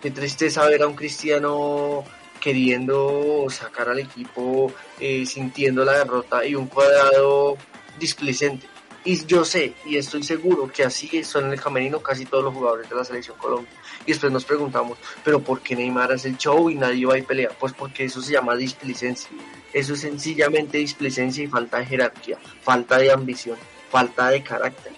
[0.00, 2.04] Qué tristeza ver a un Cristiano
[2.40, 7.56] queriendo sacar al equipo, eh, sintiendo la derrota y un Cuadrado
[7.98, 8.66] displicente.
[9.04, 12.54] Y yo sé y estoy seguro que así son en el camerino casi todos los
[12.54, 13.72] jugadores de la selección Colombia.
[14.04, 17.22] Y después nos preguntamos, ¿pero por qué Neymar hace el show y nadie va y
[17.22, 17.50] pelea?
[17.58, 19.30] Pues porque eso se llama displicencia.
[19.72, 23.56] Eso es sencillamente displicencia y falta de jerarquía, falta de ambición,
[23.90, 24.92] falta de carácter.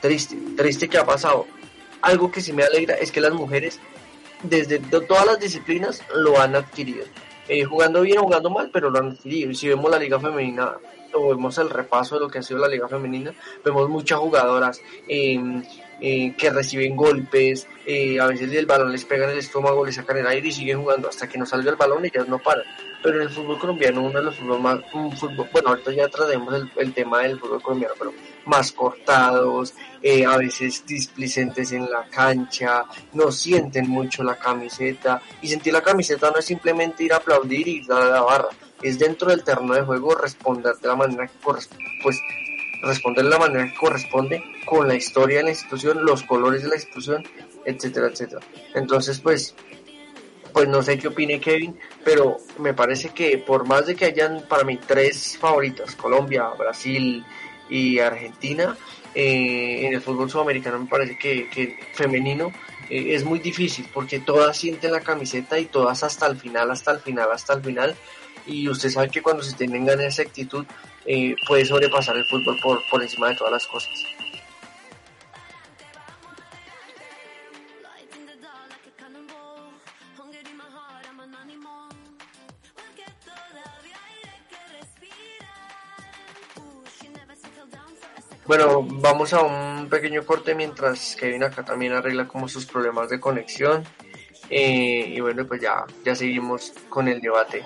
[0.00, 1.46] Triste, triste que ha pasado.
[2.02, 3.78] Algo que sí me alegra es que las mujeres,
[4.42, 7.04] desde to- todas las disciplinas, lo han adquirido.
[7.48, 9.50] Eh, jugando bien o jugando mal, pero lo han adquirido.
[9.50, 10.72] Y si vemos la liga femenina,
[11.14, 13.32] o vemos el repaso de lo que ha sido la liga femenina,
[13.64, 15.38] vemos muchas jugadoras eh,
[16.00, 19.94] eh, que reciben golpes, eh, a veces el balón les pega en el estómago, les
[19.94, 22.38] sacan el aire y siguen jugando hasta que no salga el balón y ellas no
[22.38, 22.64] paran.
[23.02, 26.70] Pero el fútbol colombiano, uno de los fútbol más, fútbol, bueno, ahorita ya traemos el,
[26.76, 28.12] el tema del fútbol colombiano, pero
[28.46, 35.48] más cortados, eh, a veces displicentes en la cancha, no sienten mucho la camiseta, y
[35.48, 38.48] sentir la camiseta no es simplemente ir a aplaudir y a la barra,
[38.82, 42.18] es dentro del terreno de juego responder de la manera que corresponde, pues
[42.82, 46.68] responder de la manera que corresponde con la historia de la institución, los colores de
[46.68, 47.24] la institución,
[47.64, 48.40] etcétera, etcétera.
[48.74, 49.54] Entonces, pues,
[50.52, 54.42] pues no sé qué opine Kevin, pero me parece que por más de que hayan
[54.48, 57.24] para mí tres favoritas, Colombia, Brasil
[57.68, 58.76] y Argentina,
[59.14, 62.52] eh, en el fútbol sudamericano me parece que, que femenino
[62.88, 66.92] eh, es muy difícil porque todas sienten la camiseta y todas hasta el final, hasta
[66.92, 67.96] el final, hasta el final.
[68.46, 70.66] Y usted sabe que cuando se tienen ganas esa actitud
[71.06, 73.92] eh, puede sobrepasar el fútbol por, por encima de todas las cosas.
[88.54, 93.18] Bueno, vamos a un pequeño corte mientras Kevin acá también arregla como sus problemas de
[93.18, 93.82] conexión.
[94.50, 97.64] Eh, y bueno, pues ya, ya seguimos con el debate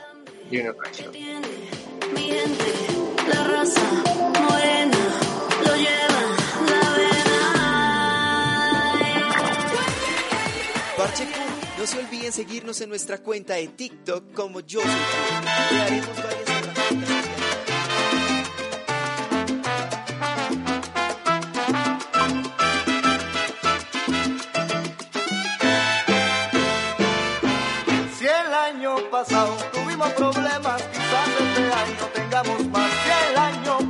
[0.48, 0.72] de una
[2.14, 2.72] gente,
[3.26, 3.80] la raza
[4.14, 4.96] morena,
[5.64, 6.20] lo lleva
[6.70, 7.64] la vena.
[10.96, 14.90] Parche Cool, no se olviden seguirnos en nuestra cuenta de TikTok como Yo Soy.
[15.68, 17.35] Crearemos varias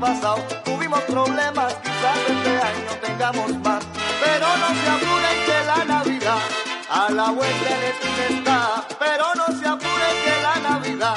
[0.07, 3.83] pasado tuvimos problemas, quizás este año tengamos más.
[4.25, 6.43] Pero no se apuren que la Navidad
[6.91, 8.87] a la vuelta de la está.
[8.99, 11.17] Pero no se apuren que la Navidad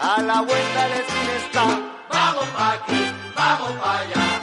[0.00, 1.64] a la vuelta de la está.
[2.10, 3.00] Vamos pa' aquí,
[3.36, 4.33] vamos pa' allá.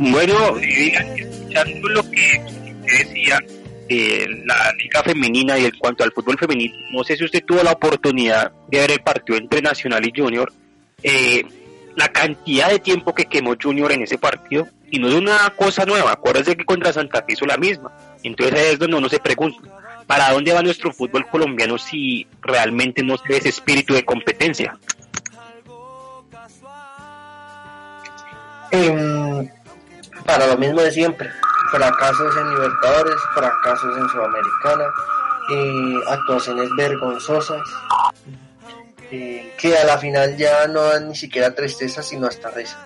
[0.00, 3.38] Bueno, eh, escuchando lo que usted decía,
[3.86, 7.62] eh, la liga femenina y en cuanto al fútbol femenino, no sé si usted tuvo
[7.62, 10.50] la oportunidad de ver el partido entre Nacional y Junior,
[11.02, 11.44] eh,
[11.96, 15.84] la cantidad de tiempo que quemó Junior en ese partido, y no es una cosa
[15.84, 19.58] nueva, acuérdense que contra Santa Fe hizo la misma, entonces es donde uno se pregunta,
[20.06, 24.78] ¿para dónde va nuestro fútbol colombiano si realmente no se ve ese espíritu de competencia?
[28.72, 29.19] Em,
[30.24, 31.30] para lo mismo de siempre.
[31.70, 34.84] Fracasos en Libertadores, fracasos en Sudamericana,
[35.52, 37.62] eh, actuaciones vergonzosas,
[39.10, 42.84] que a la final ya no dan ni siquiera tristeza, sino hasta risa.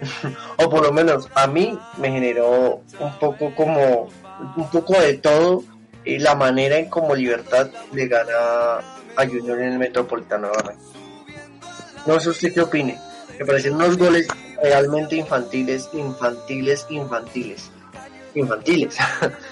[0.56, 4.08] o por lo menos a mí me generó un poco como,
[4.56, 5.64] un poco de todo
[6.04, 8.78] eh, la manera en como Libertad le gana
[9.16, 10.74] a Junior en el Metropolitano de.
[12.06, 12.98] No sé usted qué opine.
[13.38, 14.26] Me parecen unos goles
[14.62, 17.70] realmente infantiles, infantiles, infantiles.
[18.34, 18.96] Infantiles.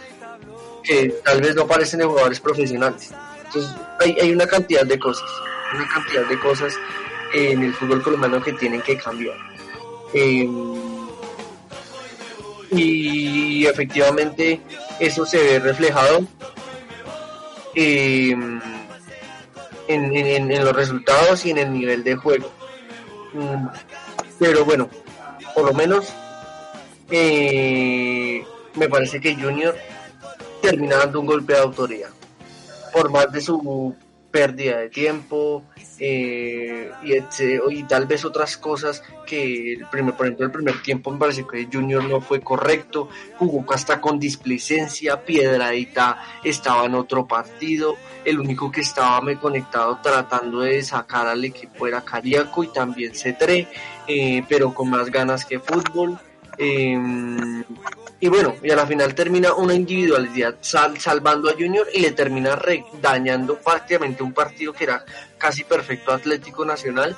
[0.83, 3.11] que tal vez no parecen de jugadores profesionales.
[3.47, 5.29] Entonces, hay, una cantidad de cosas,
[5.75, 6.75] una cantidad de cosas
[7.35, 9.37] en el fútbol colombiano que tienen que cambiar.
[10.15, 10.49] Eh,
[12.71, 14.61] y efectivamente
[14.99, 16.27] eso se ve reflejado
[17.75, 18.61] en,
[19.89, 22.51] en- en los resultados y en el nivel de juego.
[24.39, 24.89] Pero bueno,
[25.55, 26.13] por lo menos
[27.11, 28.45] eh,
[28.75, 29.77] me parece que Junior
[30.61, 32.11] termina dando un golpe de autoridad.
[32.93, 33.95] Por más de su
[34.37, 35.65] pérdida de tiempo
[35.99, 40.83] eh, y, etc- y tal vez otras cosas que el primer, por ejemplo el primer
[40.83, 46.97] tiempo me parece que Junior no fue correcto, jugó hasta con displicencia, Piedradita estaba en
[46.97, 47.97] otro partido,
[48.27, 53.15] el único que estaba me conectado tratando de sacar al equipo era Cariaco y también
[53.15, 53.67] Cetré,
[54.07, 56.19] eh, pero con más ganas que fútbol.
[56.59, 56.99] Eh,
[58.21, 62.13] y bueno, y a la final termina una individualidad sal- salvando a Junior y le
[62.13, 65.05] termina re- dañando prácticamente un partido que era
[65.39, 67.17] casi perfecto Atlético Nacional.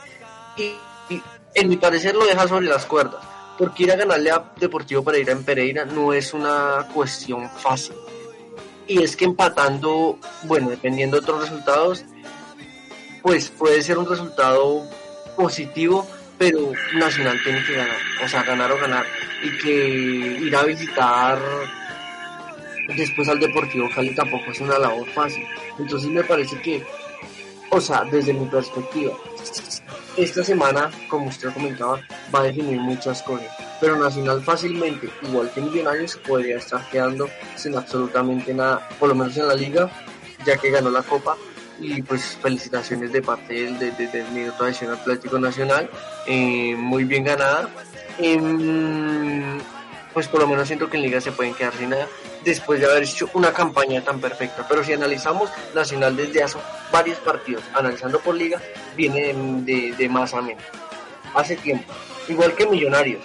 [0.56, 0.74] Y,
[1.14, 1.22] y
[1.54, 3.22] en mi parecer lo deja sobre las cuerdas
[3.56, 7.94] porque ir a ganarle a Deportivo Pereira en Pereira no es una cuestión fácil.
[8.86, 12.04] Y es que empatando, bueno, dependiendo de otros resultados,
[13.22, 14.84] pues puede ser un resultado
[15.36, 16.06] positivo,
[16.38, 19.04] pero Nacional tiene que ganar, o sea, ganar o ganar,
[19.42, 21.38] y que ir a visitar
[22.96, 25.44] después al Deportivo Cali tampoco es una labor fácil.
[25.78, 26.84] Entonces me parece que,
[27.70, 29.12] o sea, desde mi perspectiva,
[30.16, 32.00] esta semana, como usted comentaba,
[32.34, 33.48] va a definir muchas cosas.
[33.80, 39.36] Pero Nacional fácilmente, igual que Millonarios, podría estar quedando sin absolutamente nada, por lo menos
[39.36, 39.90] en la liga,
[40.44, 41.36] ya que ganó la Copa,
[41.80, 45.88] y pues felicitaciones de parte del, de, de- del Minuto de Atlético Nacional,
[46.26, 47.68] eh, muy bien ganada.
[48.18, 49.58] Em,
[50.12, 52.08] pues por lo menos siento que en Liga se pueden quedar sin nada
[52.44, 54.66] después de haber hecho una campaña tan perfecta.
[54.68, 56.58] Pero si analizamos Nacional desde hace
[56.90, 58.60] varios partidos, analizando por Liga,
[58.96, 59.32] viene
[59.64, 60.64] de, de más a menos.
[61.34, 61.92] Hace tiempo.
[62.28, 63.22] Igual que Millonarios.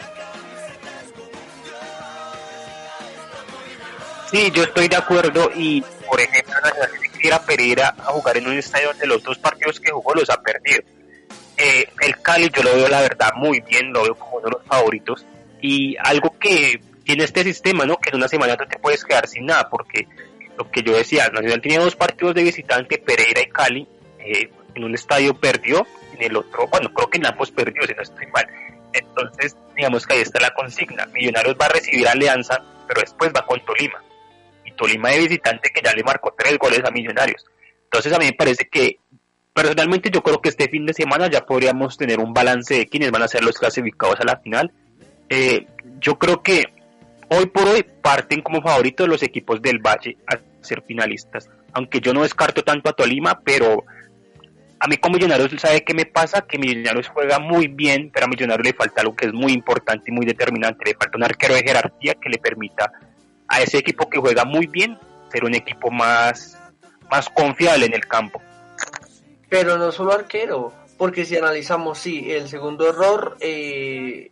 [4.29, 6.89] Sí, yo estoy de acuerdo y, por ejemplo, Nacional
[7.23, 9.91] tiene que ir a Pereira a jugar en un estadio donde los dos partidos que
[9.91, 10.81] jugó los ha perdido.
[11.57, 14.51] Eh, el Cali yo lo veo la verdad muy bien, lo veo como uno de
[14.51, 15.25] los favoritos
[15.61, 17.97] y algo que tiene este sistema, ¿no?
[17.97, 20.07] Que en una semana no te puedes quedar sin nada porque
[20.57, 23.87] lo que yo decía, Nacional tenía dos partidos de visitante, Pereira y Cali,
[24.19, 27.93] eh, en un estadio perdió, en el otro, bueno, creo que en ambos perdió, si
[27.93, 28.47] no estoy mal.
[28.93, 31.05] Entonces, digamos que ahí está la consigna.
[31.07, 34.01] Millonarios va a recibir Alianza, pero después va con Tolima.
[34.75, 37.45] Tolima de visitante que ya le marcó tres goles a Millonarios.
[37.85, 38.97] Entonces a mí me parece que
[39.53, 43.11] personalmente yo creo que este fin de semana ya podríamos tener un balance de quiénes
[43.11, 44.71] van a ser los clasificados a la final.
[45.29, 45.67] Eh,
[45.99, 46.63] yo creo que
[47.29, 51.49] hoy por hoy parten como favoritos los equipos del Valle a ser finalistas.
[51.73, 53.83] Aunque yo no descarto tanto a Tolima, pero
[54.79, 56.41] a mí como Millonarios, ¿sabe qué me pasa?
[56.41, 60.05] Que Millonarios juega muy bien, pero a Millonarios le falta algo que es muy importante
[60.07, 60.85] y muy determinante.
[60.85, 62.91] Le falta un arquero de jerarquía que le permita
[63.47, 64.97] a ese equipo que juega muy bien
[65.31, 66.57] ser un equipo más,
[67.09, 68.41] más confiable en el campo.
[69.49, 74.31] Pero no solo arquero, porque si analizamos, sí, el segundo error, eh,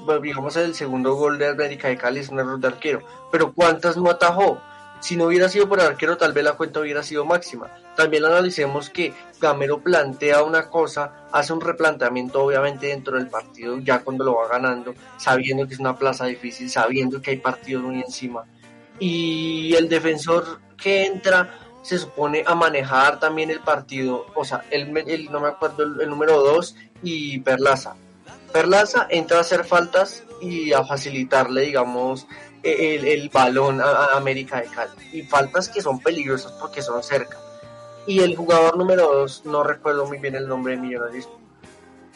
[0.00, 3.52] bueno, digamos el segundo gol de América de Cali es un error de arquero, pero
[3.52, 4.60] ¿cuántas no atajó?
[5.04, 7.70] Si no hubiera sido por arquero, tal vez la cuenta hubiera sido máxima.
[7.94, 13.98] También analicemos que Gamero plantea una cosa, hace un replanteamiento obviamente dentro del partido, ya
[13.98, 18.00] cuando lo va ganando, sabiendo que es una plaza difícil, sabiendo que hay partidos muy
[18.00, 18.44] encima.
[18.98, 24.90] Y el defensor que entra se supone a manejar también el partido, o sea, el-
[25.30, 27.94] no me acuerdo el, el número 2 y Perlaza.
[28.54, 32.26] Perlaza entra a hacer faltas y a facilitarle, digamos,
[32.64, 34.92] el, el balón a, América de Cali.
[35.12, 37.38] Y faltas que son peligrosas porque son cerca.
[38.06, 41.28] Y el jugador número 2, no recuerdo muy bien el nombre de Millonarios,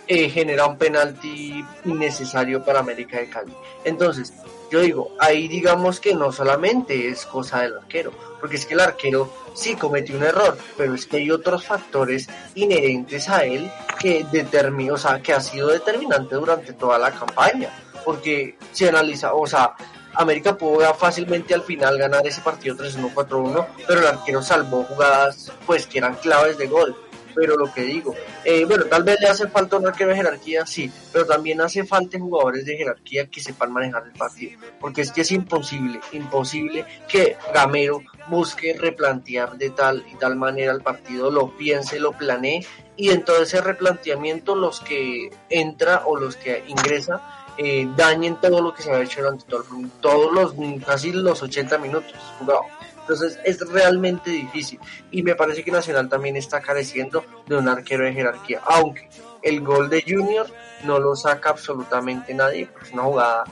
[0.06, 3.52] eh, genera un penalti innecesario para América de Cali.
[3.84, 4.32] Entonces,
[4.70, 8.80] yo digo, ahí digamos que no solamente es cosa del arquero, porque es que el
[8.80, 14.24] arquero sí cometió un error, pero es que hay otros factores inherentes a él que
[14.30, 17.70] determina, o sea, que ha sido determinante durante toda la campaña,
[18.04, 19.74] porque si analiza, o sea,
[20.14, 25.52] América pudo fácilmente al final ganar ese partido 3-1, 4-1, pero el arquero salvó jugadas
[25.66, 26.96] pues que eran claves de gol.
[27.34, 30.66] Pero lo que digo, eh, bueno, tal vez le hace falta un arquero de jerarquía,
[30.66, 35.12] sí, pero también hace falta jugadores de jerarquía que sepan manejar el partido, porque es
[35.12, 41.30] que es imposible, imposible que Gamero busque replantear de tal y tal manera el partido,
[41.30, 46.64] lo piense, lo planee, y en todo ese replanteamiento los que entra o los que
[46.66, 50.54] ingresa eh, dañen todo lo que se ha hecho durante todo el- todos los
[50.86, 52.62] casi los 80 minutos jugado.
[53.00, 54.78] Entonces es realmente difícil
[55.10, 59.08] y me parece que Nacional también está careciendo de un arquero de jerarquía, aunque
[59.42, 60.46] el gol de Junior
[60.84, 63.44] no lo saca absolutamente nadie, porque es una jugada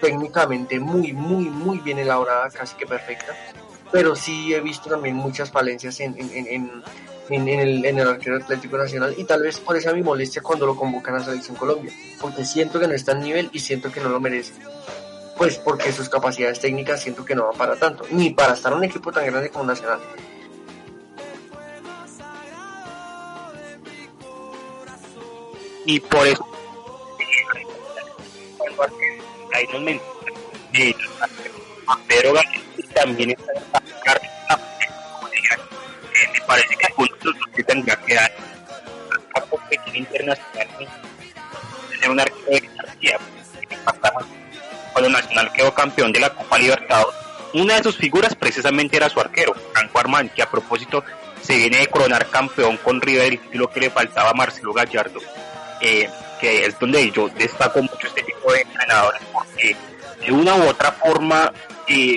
[0.00, 3.34] técnicamente muy, muy, muy bien elaborada, casi que perfecta,
[3.90, 6.82] pero sí he visto también muchas falencias en, en, en,
[7.30, 10.42] en- en- el, en el arquero Atlético Nacional y tal vez por esa mi molestia
[10.42, 13.90] cuando lo convocan a Selección Colombia, porque siento que no está en nivel y siento
[13.92, 14.52] que no lo merece.
[15.36, 18.78] Pues porque sus capacidades técnicas siento que no van para tanto, ni para estar en
[18.78, 20.00] un equipo tan grande como Nacional.
[25.86, 26.44] y por eso
[29.54, 30.08] ahí nos mencionan
[32.06, 32.34] pero
[32.94, 33.52] también está
[36.20, 36.88] eh, me parece que
[37.22, 38.32] los que tendría que dar.
[39.34, 40.92] A competir internacionalmente
[41.90, 43.18] tener un arquero de jerarquía
[43.84, 44.24] pasamos
[44.92, 47.18] cuando Nacional quedó campeón de la Copa Libertadores.
[47.54, 51.04] Una de sus figuras precisamente era su arquero Franco Armán que a propósito
[51.40, 55.20] se viene de coronar campeón con River el título que le faltaba a Marcelo Gallardo
[55.80, 56.10] eh,
[56.40, 59.76] que es donde yo destaco mucho este tipo de entrenadores porque
[60.24, 61.52] de una u otra forma
[61.86, 62.16] eh,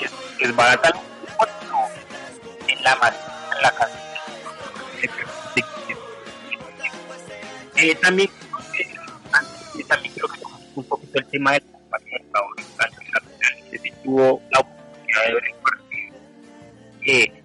[0.00, 0.92] es, es barata
[2.68, 2.92] en la
[3.56, 4.00] en la casa.
[7.76, 8.30] Eh, también
[8.78, 10.40] eh, también creo que
[10.74, 12.90] un poquito el tema en la final,
[13.70, 16.16] que sí tuvo la oportunidad de ver el partido
[17.02, 17.42] eh,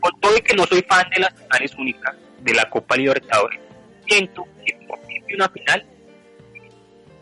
[0.00, 3.60] con todo y que no soy fan de las finales únicas de la Copa Libertadores
[4.08, 5.86] siento que por fin de una final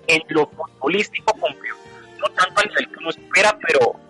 [0.06, 1.74] en lo futbolístico cumplió
[2.18, 4.00] no tanto al nivel que uno espera pero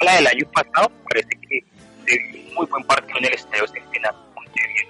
[0.00, 1.64] la del año pasado parece que
[2.54, 4.88] muy buen partido en el Estadio Centenario de Montevideo.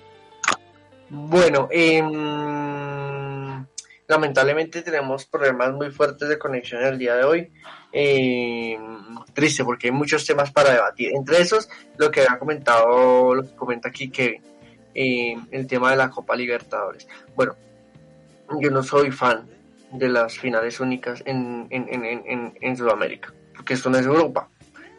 [1.10, 3.66] Bueno, em,
[4.06, 7.52] lamentablemente tenemos problemas muy fuertes de conexión el día de hoy.
[7.92, 8.78] Em,
[9.32, 11.12] triste porque hay muchos temas para debatir.
[11.14, 14.42] Entre esos, lo que ha comentado, lo que comenta aquí Kevin,
[14.94, 17.08] em, el tema de la Copa Libertadores.
[17.34, 17.56] Bueno,
[18.60, 19.46] yo no soy fan
[19.92, 24.48] de las finales únicas en, en, en, en, en Sudamérica, porque esto no es Europa,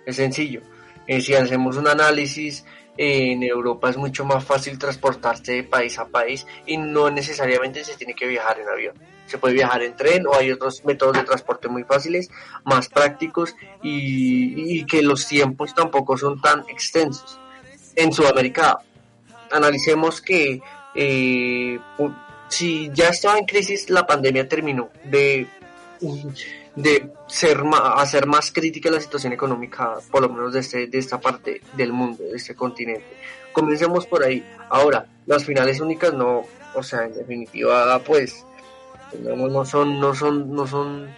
[0.05, 0.61] es sencillo.
[1.10, 2.64] Eh, si hacemos un análisis,
[2.95, 7.95] en Europa es mucho más fácil transportarse de país a país y no necesariamente se
[7.95, 8.93] tiene que viajar en avión.
[9.26, 12.30] Se puede viajar en tren o hay otros métodos de transporte muy fáciles,
[12.64, 17.39] más prácticos y, y que los tiempos tampoco son tan extensos.
[17.95, 18.78] En Sudamérica,
[19.49, 20.62] analicemos que
[20.93, 21.80] eh,
[22.49, 25.47] si ya estaba en crisis, la pandemia terminó de,
[26.82, 30.97] de ser más, hacer más crítica la situación económica, por lo menos de, este, de
[30.97, 33.17] esta parte del mundo, de este continente.
[33.51, 34.45] Comencemos por ahí.
[34.69, 38.45] Ahora, las finales únicas no, o sea, en definitiva, pues,
[39.21, 41.09] no, no son, no son, no son,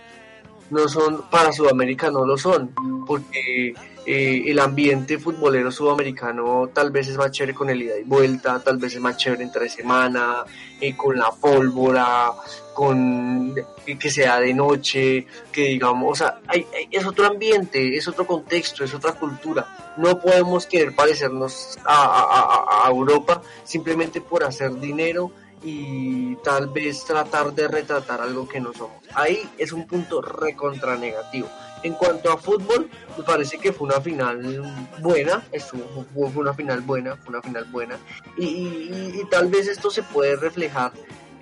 [0.72, 2.74] no son, para Sudamérica no lo son,
[3.06, 3.74] porque
[4.06, 8.60] eh, el ambiente futbolero sudamericano tal vez es más chévere con el ida y vuelta,
[8.64, 10.44] tal vez es más chévere entre semana,
[10.80, 12.32] eh, con la pólvora,
[12.74, 13.54] con
[13.86, 18.26] eh, que sea de noche, que digamos, o sea, hay, es otro ambiente, es otro
[18.26, 19.68] contexto, es otra cultura.
[19.98, 25.32] No podemos querer parecernos a- a- a Europa simplemente por hacer dinero
[25.64, 28.98] y tal vez tratar de retratar algo que no somos.
[29.14, 31.48] Ahí es un punto recontra negativo.
[31.84, 34.62] En cuanto a fútbol, me parece que fue una final
[35.00, 37.98] buena, estuvo- fue una final buena, fue una final buena,
[38.38, 40.92] y, tal vez esto se puede reflejar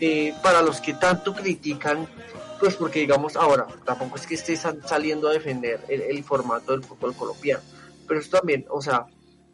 [0.01, 2.07] eh, para los que tanto critican,
[2.57, 6.86] pues porque digamos ahora, tampoco es que esté sal- saliendo a defender el, formato del
[6.86, 7.61] fútbol colombiano,
[8.07, 9.05] pero esto también, o sea,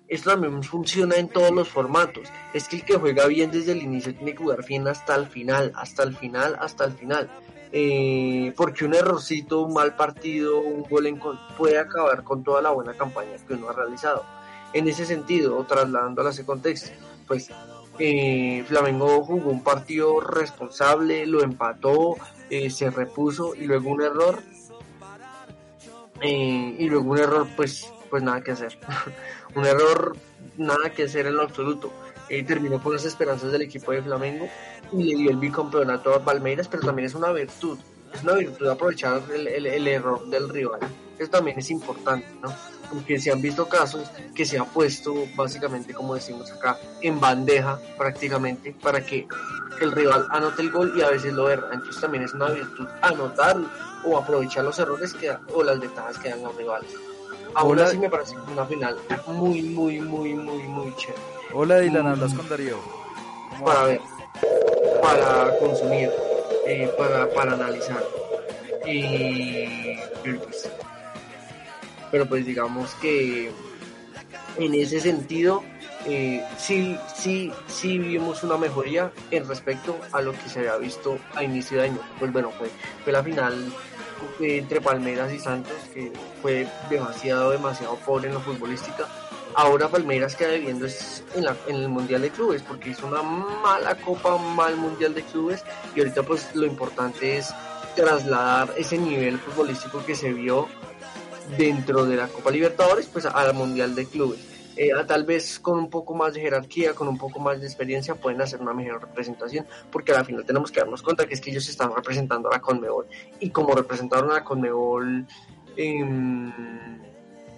[0.08, 2.30] esto también funciona en todos los formatos.
[2.54, 5.28] Es que el que juega bien desde el inicio tiene que jugar bien hasta el
[5.28, 7.30] final, hasta el final, hasta el final.
[7.72, 11.20] Eh, porque un errorcito, un mal partido, un gol en
[11.58, 14.24] puede acabar con toda la buena campaña que uno ha realizado.
[14.74, 16.92] En ese sentido, o trasladándolo a ese contexto,
[17.28, 17.50] pues
[17.98, 22.16] eh, Flamengo jugó un partido responsable, lo empató,
[22.50, 24.42] eh, se repuso y luego un error.
[26.22, 28.78] y luego un error, pues, pues nada que hacer.
[29.56, 30.16] un error,
[30.58, 31.92] nada que hacer en lo absoluto.
[32.30, 34.48] Eh, terminó con las esperanzas del equipo de Flamengo
[34.94, 37.78] y le dio el bicampeonato a Palmeiras, pero también es una virtud.
[38.14, 40.80] Es una virtud aprovechar el, el- el error del rival.
[41.20, 42.54] Eso también es importante, ¿no?
[42.90, 47.78] Porque se han visto casos que se ha puesto, básicamente, como decimos acá, en bandeja
[47.98, 49.28] prácticamente para que
[49.82, 51.68] el rival anote el gol y a veces lo erra.
[51.74, 53.58] Entonces también es una virtud anotar
[54.06, 56.92] o aprovechar los errores que o las ventajas que dan los rivales.
[57.56, 57.86] Aún Hola.
[57.86, 58.98] así me parece una final
[59.28, 61.22] muy, muy, muy, muy, muy chévere.
[61.54, 62.78] Hola Dylan, hablas con Darío.
[63.52, 63.88] ¿Cómo Para vas?
[63.88, 64.02] ver,
[65.02, 66.12] para consumir,
[66.68, 68.04] eh, para, para analizar.
[68.86, 70.70] Y, pero pues,
[72.12, 73.52] pero pues digamos que
[74.58, 75.64] en ese sentido
[76.06, 81.18] eh, sí, sí, sí vimos una mejoría en respecto a lo que se había visto
[81.36, 82.00] a inicio de año.
[82.20, 82.70] Pues bueno, fue,
[83.04, 83.72] fue la final
[84.42, 86.12] eh, entre Palmeiras y Santos que
[86.46, 89.08] fue demasiado, demasiado pobre en la futbolística.
[89.56, 93.96] Ahora Palmeiras queda debiendo en, la, en el Mundial de Clubes porque hizo una mala
[93.96, 95.64] copa, mal Mundial de Clubes
[95.96, 97.52] y ahorita pues lo importante es
[97.96, 100.68] trasladar ese nivel futbolístico que se vio
[101.58, 104.40] dentro de la Copa Libertadores pues al Mundial de Clubes.
[104.78, 107.66] Eh, a tal vez con un poco más de jerarquía, con un poco más de
[107.66, 111.42] experiencia pueden hacer una mejor representación porque al final tenemos que darnos cuenta que es
[111.42, 113.08] que ellos están representando a la Conmebol
[113.40, 115.26] y como representaron a la Conmebol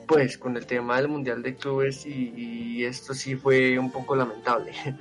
[0.07, 4.15] pues con el tema del Mundial de Clubes y, y esto sí fue un poco
[4.15, 4.71] lamentable,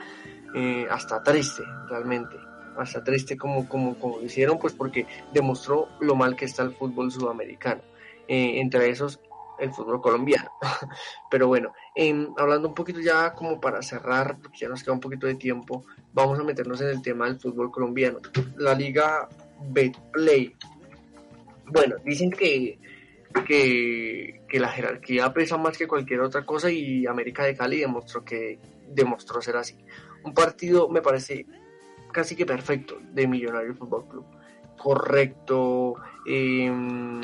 [0.55, 2.35] Eh, hasta triste realmente,
[2.79, 6.73] hasta triste como, como, como lo hicieron, pues porque demostró lo mal que está el
[6.73, 7.83] fútbol sudamericano,
[8.27, 9.21] Eh, entre esos
[9.59, 10.51] el fútbol colombiano.
[11.31, 15.01] Pero bueno, em, hablando un poquito ya como para cerrar, porque ya nos queda un
[15.01, 18.21] poquito de tiempo, vamos a meternos en el tema del fútbol colombiano.
[18.57, 19.29] La liga
[19.71, 20.55] Betplay.
[21.67, 22.79] Bueno, dicen que
[23.45, 28.59] que, la jerarquía pesa más que cualquier otra cosa y América de Cali demostró que
[28.89, 29.77] demostró ser así.
[30.25, 31.47] Un partido me parece
[32.13, 34.25] casi que perfecto de Millonarios Fútbol Club.
[34.79, 35.95] Correcto
[36.27, 37.21] em,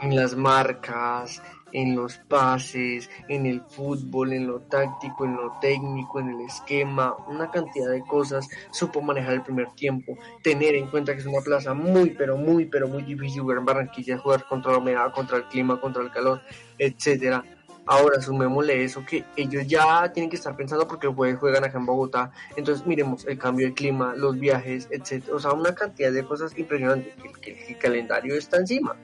[0.00, 1.42] en las marcas,
[1.74, 7.14] en los pases, en el fútbol, en lo táctico, en lo técnico, en el esquema,
[7.28, 8.48] una cantidad de cosas.
[8.70, 12.64] Supo manejar el primer tiempo, tener en cuenta que es una plaza muy, pero muy,
[12.64, 16.10] pero muy difícil jugar en Barranquilla, jugar contra la humedad, contra el clima, contra el
[16.10, 16.40] calor,
[16.78, 17.44] etcétera.
[17.86, 21.84] Ahora sumémosle eso que ellos ya tienen que estar pensando porque pues, juegan acá en
[21.84, 22.30] Bogotá.
[22.56, 25.36] Entonces miremos el cambio de clima, los viajes, etcétera.
[25.36, 27.12] O sea, una cantidad de cosas impresionantes.
[27.42, 28.96] El- el calendario está encima.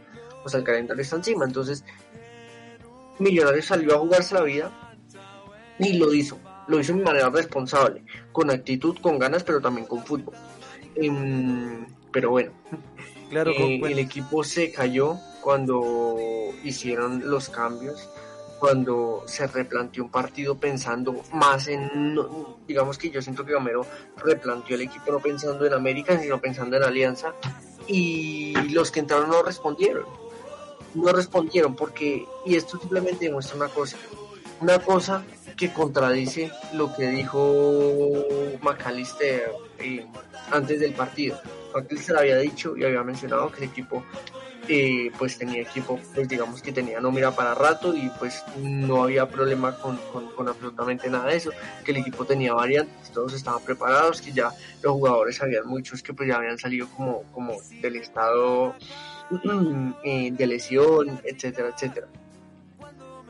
[0.44, 1.44] O sea, el calendario está encima.
[1.44, 1.84] Entonces,
[3.20, 4.72] Millonarios salió a jugarse la vida
[5.78, 6.38] y lo hizo.
[6.66, 8.02] Lo hizo de manera responsable,
[8.32, 10.34] con actitud, con ganas, pero también con fútbol.
[10.94, 12.52] Em, pero bueno,
[13.28, 13.86] Claro, eh, bueno.
[13.86, 16.16] el equipo se cayó cuando
[16.64, 18.08] hicieron los cambios,
[18.58, 22.18] cuando se replanteó un partido pensando más en,
[22.68, 26.76] digamos que yo siento que Gamero replanteó el equipo no pensando en América, sino pensando
[26.76, 27.32] en Alianza,
[27.86, 30.04] y los que entraron no respondieron,
[30.94, 33.96] no respondieron porque, y esto simplemente demuestra una cosa,
[34.60, 35.24] una cosa
[35.56, 38.24] que contradice lo que dijo
[38.62, 40.06] McAllister eh,
[40.50, 41.40] antes del partido.
[41.74, 44.04] McAllister había dicho y había mencionado que el equipo
[44.68, 49.28] eh, pues tenía equipo, pues digamos que tenía nómina para rato y pues no había
[49.28, 51.50] problema con, con, con absolutamente nada de eso,
[51.84, 56.14] que el equipo tenía variantes, todos estaban preparados, que ya los jugadores habían muchos que
[56.14, 58.74] pues ya habían salido como, como del estado
[59.30, 62.08] de lesión, etcétera, etcétera.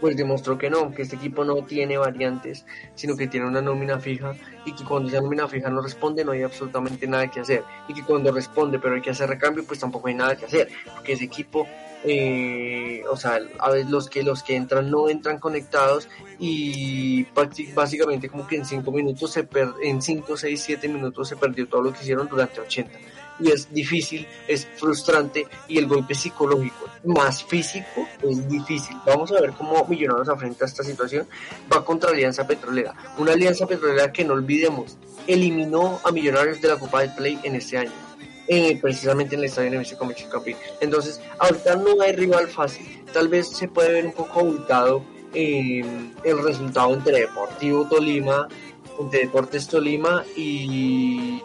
[0.00, 4.00] Pues demostró que no, que este equipo no tiene variantes, sino que tiene una nómina
[4.00, 4.34] fija
[4.64, 7.64] y que cuando esa nómina fija no responde no hay absolutamente nada que hacer.
[7.86, 10.68] Y que cuando responde pero hay que hacer recambio pues tampoco hay nada que hacer
[10.94, 11.66] porque ese equipo
[12.02, 17.26] eh, o sea a veces los que los que entran no entran conectados y
[17.74, 21.68] básicamente como que en 5 minutos se per en 5, 6, 7 minutos se perdió
[21.68, 22.90] todo lo que hicieron durante 80
[23.40, 28.96] y es difícil, es frustrante y el golpe psicológico más físico es difícil.
[29.06, 31.26] Vamos a ver cómo Millonarios afrenta esta situación.
[31.72, 36.76] Va contra Alianza Petrolera, una Alianza Petrolera que no olvidemos, eliminó a Millonarios de la
[36.76, 37.92] Copa del Play en este año.
[38.80, 40.56] precisamente en el estadio Nemesio Comechis Campín.
[40.80, 43.04] Entonces, ahorita no hay rival fácil.
[43.12, 45.84] Tal vez se puede ver un poco abultado eh,
[46.24, 48.48] el resultado entre Deportivo Tolima,
[48.98, 51.40] entre Deportes Tolima y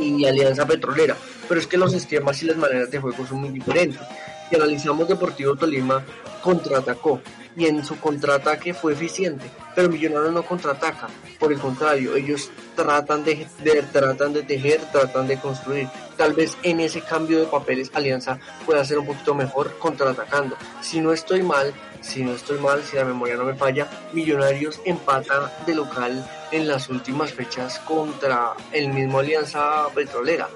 [0.00, 1.16] y Alianza Petrolera,
[1.48, 4.00] pero es que los esquemas y las maneras de juego son muy diferentes.
[4.48, 6.02] Si analizamos Deportivo Tolima,
[6.42, 7.20] contraatacó
[7.56, 13.24] y en su contraataque fue eficiente, pero Millonarios no contraataca, por el contrario, ellos tratan
[13.24, 15.88] de, de- tratan de tejer, tratan de construir.
[16.16, 20.56] Tal vez en ese cambio de papeles Alianza pueda ser un poquito mejor contraatacando.
[20.80, 24.80] Si no estoy mal, si no estoy mal, si la memoria no me falla, Millonarios
[24.84, 30.48] empata de local en las últimas fechas contra el mismo Alianza Petrolera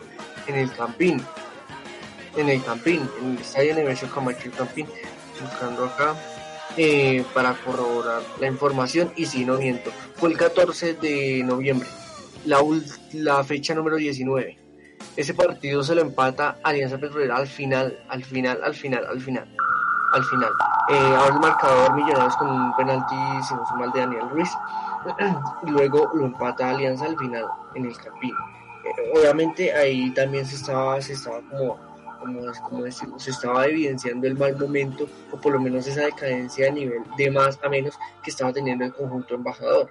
[0.47, 1.23] en el Campín.
[2.37, 4.87] En el Campín, en el estadio Nemesio Camacho Campín,
[5.41, 6.17] buscando acá
[6.77, 11.89] eh, para corroborar la información y si no miento, fue el 14 de noviembre,
[12.45, 12.61] la,
[13.13, 14.59] la fecha número 19.
[15.17, 19.57] Ese partido se lo empata Alianza Petrolera al final, al final, al final, al final
[20.15, 20.53] al final.
[20.91, 24.51] Eh, ahora el marcador Millonarios con un penalti, si no mal, de Daniel Ruiz.
[25.67, 27.45] y luego lo empata Alianza al final
[27.75, 28.33] en el Campín.
[28.85, 31.79] Eh, obviamente ahí también se estaba, se estaba como,
[32.21, 36.69] como, como decirlo, se estaba evidenciando el mal momento o por lo menos esa decadencia
[36.69, 39.91] a nivel de más a menos que estaba teniendo el conjunto embajador.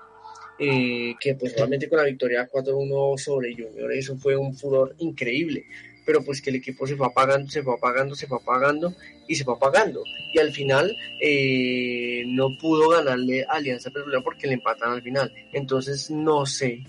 [0.60, 5.66] Eh, que pues realmente con la victoria 4-1 sobre Junior eso fue un furor increíble
[6.06, 8.94] pero pues que el equipo se fue apagando, se fue apagando, se fue apagando
[9.28, 10.04] y se fue apagando.
[10.34, 15.32] Y al final eh, no pudo ganarle Alianza Petrolera porque le empatan al final.
[15.52, 16.84] Entonces no sé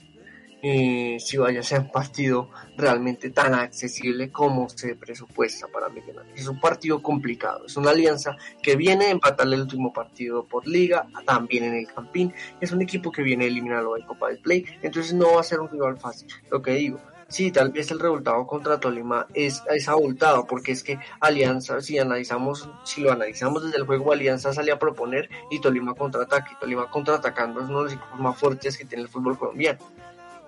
[0.67, 2.49] eh, si vaya a ser un partido
[2.79, 6.41] realmente tan accesible como se presupuesta para Millonarios.
[6.41, 10.67] Es un partido complicado, es una alianza que viene a empatarle el último partido por
[10.67, 12.33] liga, también en el Campín.
[12.63, 15.45] Es un equipo que viene a eliminarlo de Copa del Play, entonces no va a
[15.45, 16.29] ser un rival fácil.
[16.51, 16.99] Lo que digo,
[17.35, 21.99] Sí, tal vez el resultado contra Tolima es, es abultado, porque es que Alianza, si
[21.99, 26.61] analizamos, si lo analizamos desde el juego, Alianza sale a proponer y Tolima contraataca, y
[26.61, 29.81] Tolima contraatacando es uno de los equipos más fuertes que tiene el fútbol colombiano.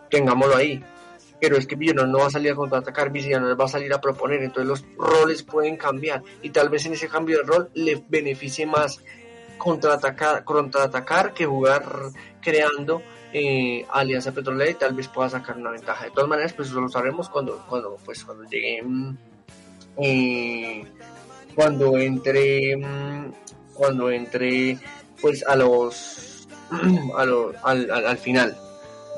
[0.08, 0.80] Tengámoslo ahí.
[1.40, 4.00] Pero es que Millonarios no va a salir a contraatacar, Millonarios va a salir a
[4.00, 8.00] proponer, entonces los roles pueden cambiar, y tal vez en ese cambio de rol le
[8.08, 9.00] beneficie más
[9.58, 11.84] contraatacar, contraatacar que jugar
[12.40, 13.02] creando
[13.38, 16.04] eh, Alianza Petrolera y tal vez pueda sacar una ventaja.
[16.06, 19.16] De todas maneras, pues eso lo sabremos cuando, cuando, pues, cuando llegue, mm,
[19.98, 20.84] eh,
[21.54, 23.32] cuando entre, mm,
[23.74, 24.78] cuando entre,
[25.20, 26.48] pues a los,
[27.16, 28.56] a lo- al, al, al final,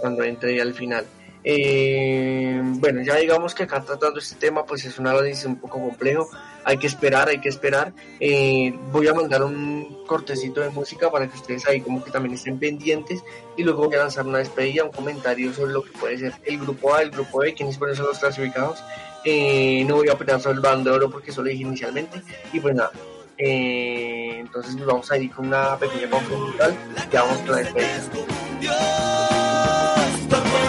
[0.01, 1.05] cuando entre al final.
[1.51, 5.81] Eh, bueno, ya digamos que acá tratando este tema, pues es un análisis un poco
[5.81, 6.29] complejo.
[6.63, 7.95] Hay que esperar, hay que esperar.
[8.21, 12.35] Eh, voy a mandar un cortecito de música para que ustedes ahí como que también
[12.35, 13.25] estén pendientes
[13.57, 16.59] y luego voy a lanzar una despedida, un comentario sobre lo que puede ser el
[16.59, 18.85] grupo A, el grupo B, quiénes pueden ser los clasificados.
[19.25, 22.21] Eh, no voy a opinar sobre el balón de oro porque eso lo dije inicialmente.
[22.53, 22.91] Y pues nada,
[23.39, 26.77] Eh, entonces nos vamos a ir con una pequeña pausa musical
[27.11, 28.03] y vamos con la despedida.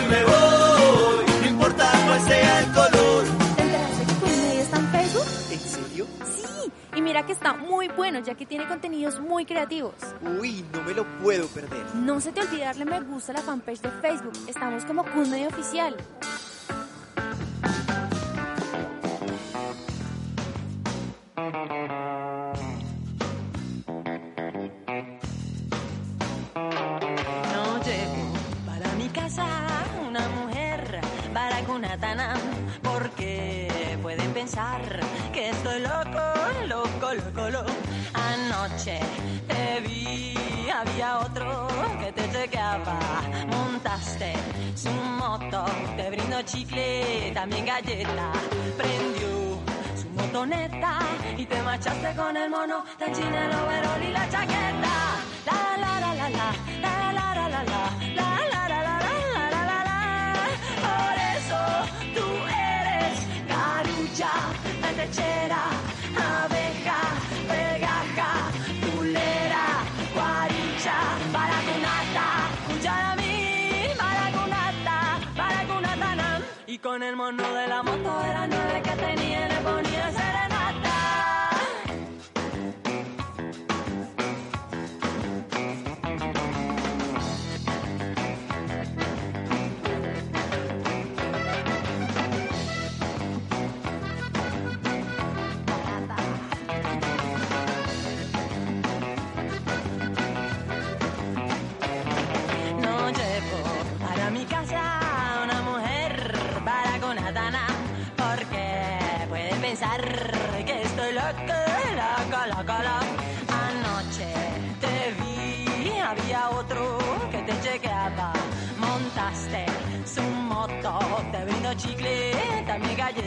[0.10, 0.49] me
[2.30, 3.24] sea el color.
[3.56, 5.28] ¿Te enteraste que Coolmedia está en Facebook?
[5.52, 6.06] ¿En serio?
[6.24, 9.96] Sí, y mira que está muy bueno ya que tiene contenidos muy creativos.
[10.40, 11.84] Uy, no me lo puedo perder.
[11.96, 14.34] No se te olvide darle me gusta a la fanpage de Facebook.
[14.48, 15.96] Estamos como Coolmedia Oficial.
[21.36, 22.49] No
[37.14, 37.72] loco, loco.
[38.14, 39.00] Anoche
[39.48, 40.36] te vi,
[40.70, 41.68] había otro
[42.00, 43.00] que te chequeaba.
[43.50, 44.34] Montaste
[44.76, 45.66] su moto,
[45.98, 48.32] te brindo chicle, también galleta.
[48.78, 49.60] Prendió
[49.96, 51.00] su motoneta
[51.38, 54.96] y te marchaste con el mono del chino, el overol y la chaqueta.
[55.46, 57.84] La la la la la, la la la la la,
[58.16, 59.00] la la la la
[59.34, 60.00] la la la la.
[60.86, 61.60] Por eso
[62.16, 63.16] tú eres
[63.48, 64.32] carucha,
[64.98, 67.00] lechera, abeja, Abeja,
[67.50, 68.32] pegaja,
[68.92, 69.66] culera,
[70.14, 70.98] guarincha,
[71.34, 72.26] balacunata,
[72.68, 78.09] pucha a mi, balacunata, balacunata y con el mono de la moto.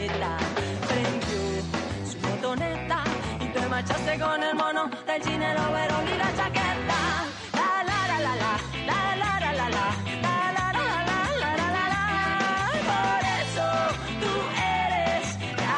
[0.07, 1.61] Prendió
[2.11, 3.03] su motoneta
[3.39, 7.25] y te marchaste con el mono del cine, el overol y la chaqueta.
[7.53, 9.87] La la la la la, la la la la la.
[12.89, 13.67] Por eso
[14.19, 15.25] tú eres
[15.57, 15.73] la.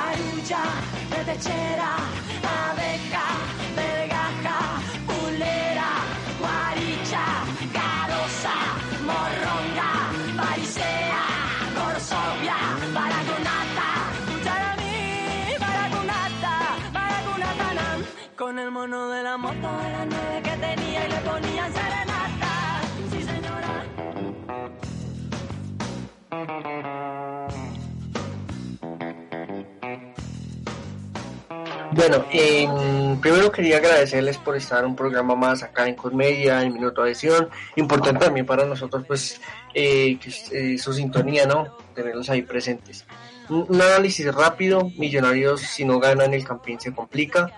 [31.95, 37.01] Bueno, em, primero quería agradecerles por estar un programa más acá en Comedia, en Minuto
[37.01, 37.47] Adhesión.
[37.77, 39.39] Importante también para nosotros, pues,
[39.73, 40.19] eh,
[40.51, 41.77] eh, su sintonía, ¿no?
[41.95, 43.05] Tenerlos ahí presentes.
[43.47, 47.49] Un, análisis rápido, Millonarios si no ganan el Campín se complica.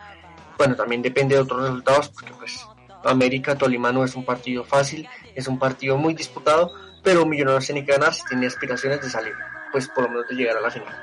[0.55, 2.63] Bueno, también depende de otros resultados, porque pues
[3.05, 7.83] América Tolima no es un partido fácil, es un partido muy disputado, pero Millonarios tiene
[7.83, 9.33] que ganar si tiene aspiraciones de salir,
[9.71, 10.93] pues por lo menos de llegar a la final.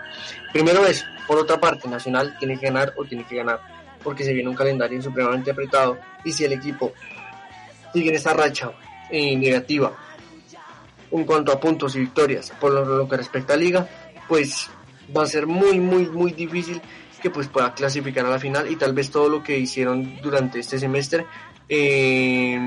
[0.52, 3.60] Primero eso, por otra parte, Nacional tiene que ganar o tiene que ganar,
[4.02, 6.92] porque se viene un calendario supremamente apretado y si el equipo
[7.92, 8.72] sigue en esa racha
[9.10, 9.92] eh, negativa
[11.10, 13.88] en cuanto a puntos y victorias por lo, lo que respecta a liga,
[14.28, 14.68] pues
[15.16, 16.80] va a ser muy, muy, muy difícil
[17.24, 20.60] que pues pueda clasificar a la final y tal vez todo lo que hicieron durante
[20.60, 21.24] este semestre
[21.68, 22.58] eh,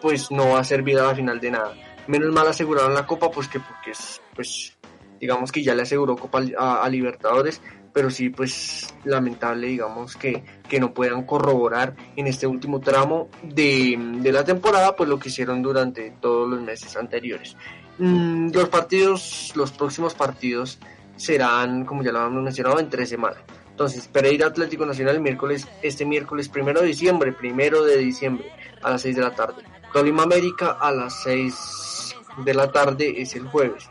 [0.00, 1.74] pues no va a servir a la final de nada.
[2.08, 4.76] Menos mal aseguraron la copa pues que porque es pues
[5.20, 7.60] digamos que ya le aseguró copa a, Libertadores
[7.92, 13.96] pero sí pues lamentable digamos que, que no puedan corroborar en este último tramo de,
[14.20, 17.56] de la temporada pues lo que hicieron durante todos los meses anteriores.
[17.98, 20.78] Mm, los partidos, los próximos partidos
[21.16, 23.38] serán, como ya lo habíamos mencionado, en tres semanas.
[23.70, 28.50] Entonces, Pereira Atlético Nacional el miércoles, este miércoles primero de diciembre, primero de diciembre,
[28.82, 29.62] a las 6 de la tarde.
[29.92, 31.54] Tolima América a las 6
[32.44, 33.88] de la tarde es el jueves.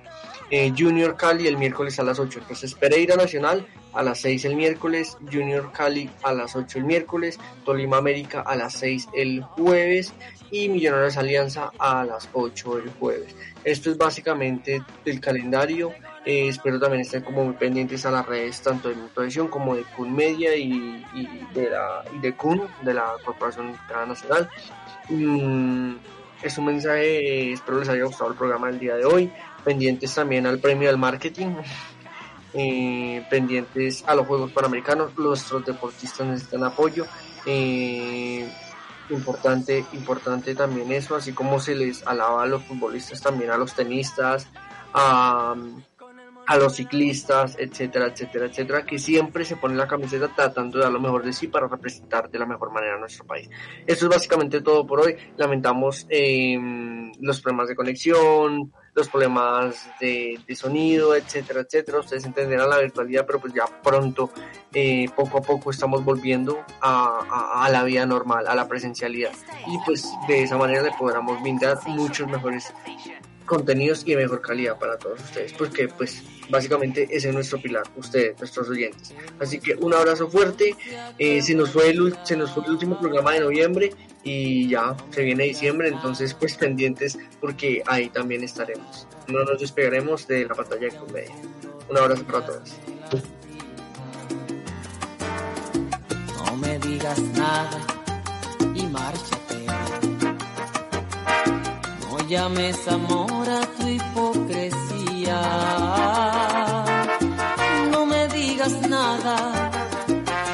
[0.50, 2.40] Eh, Junior Cali el miércoles a las 8.
[2.40, 7.38] Entonces, Pereira Nacional a las 6 el miércoles, Junior Cali a las 8 el miércoles,
[7.66, 10.14] Tolima América a las 6 el jueves
[10.50, 13.36] y Millonarios Alianza a las 8 el jueves.
[13.64, 15.92] Esto es básicamente el calendario.
[16.26, 19.84] Eh, espero también estén como muy pendientes a las redes tanto de Mutuación como de
[19.96, 23.78] Kun Media y, y de la y de Kun, de la Corporación
[24.08, 24.50] Nacional.
[25.10, 25.96] Mm,
[26.42, 29.32] es un mensaje, espero les haya gustado el programa del día de hoy.
[29.64, 31.56] Pendientes también al premio del marketing.
[32.54, 35.18] eh, pendientes a los Juegos Panamericanos.
[35.18, 37.06] Nuestros deportistas necesitan apoyo.
[37.46, 38.50] Eh,
[39.10, 43.74] importante, importante también eso, así como se les alaba a los futbolistas, también a los
[43.74, 44.48] tenistas,
[44.94, 45.56] a,
[46.48, 50.94] a los ciclistas, etcétera, etcétera, etcétera, que siempre se ponen la camiseta tratando de dar
[50.94, 53.50] lo mejor de sí para representar de la mejor manera a nuestro país.
[53.86, 55.18] Eso es básicamente todo por hoy.
[55.36, 56.58] Lamentamos eh,
[57.20, 62.00] los problemas de conexión, los problemas de, sonido, etcétera, etcétera.
[62.00, 64.32] Ustedes entenderán la virtualidad, pero pues ya pronto,
[64.74, 69.34] eh, poco a poco estamos volviendo a, a, la vida normal, a la presencialidad.
[69.68, 72.74] Y pues de esa manera le podremos brindar muchos mejores
[73.48, 77.84] contenidos y de mejor calidad para todos ustedes, porque pues básicamente ese es nuestro pilar,
[77.96, 79.16] ustedes, nuestros oyentes.
[79.40, 80.76] Así que un abrazo fuerte,
[81.18, 83.92] eh, se, nos fue el, se nos fue el último programa de noviembre
[84.24, 89.08] y ya se viene diciembre, entonces pues pendientes porque ahí también estaremos.
[89.28, 91.36] No nos despegaremos de la pantalla de comedia.
[91.90, 92.74] Un abrazo para todos.
[96.46, 97.80] No me digas nada
[98.76, 99.47] y márchate
[102.28, 103.48] llames amor
[103.78, 105.42] tu hipocresía.
[107.92, 109.72] No me digas nada,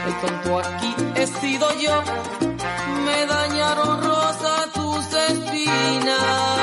[0.08, 2.04] el tonto aquí he sido yo.
[3.06, 6.63] Me dañaron rosa tus espinas.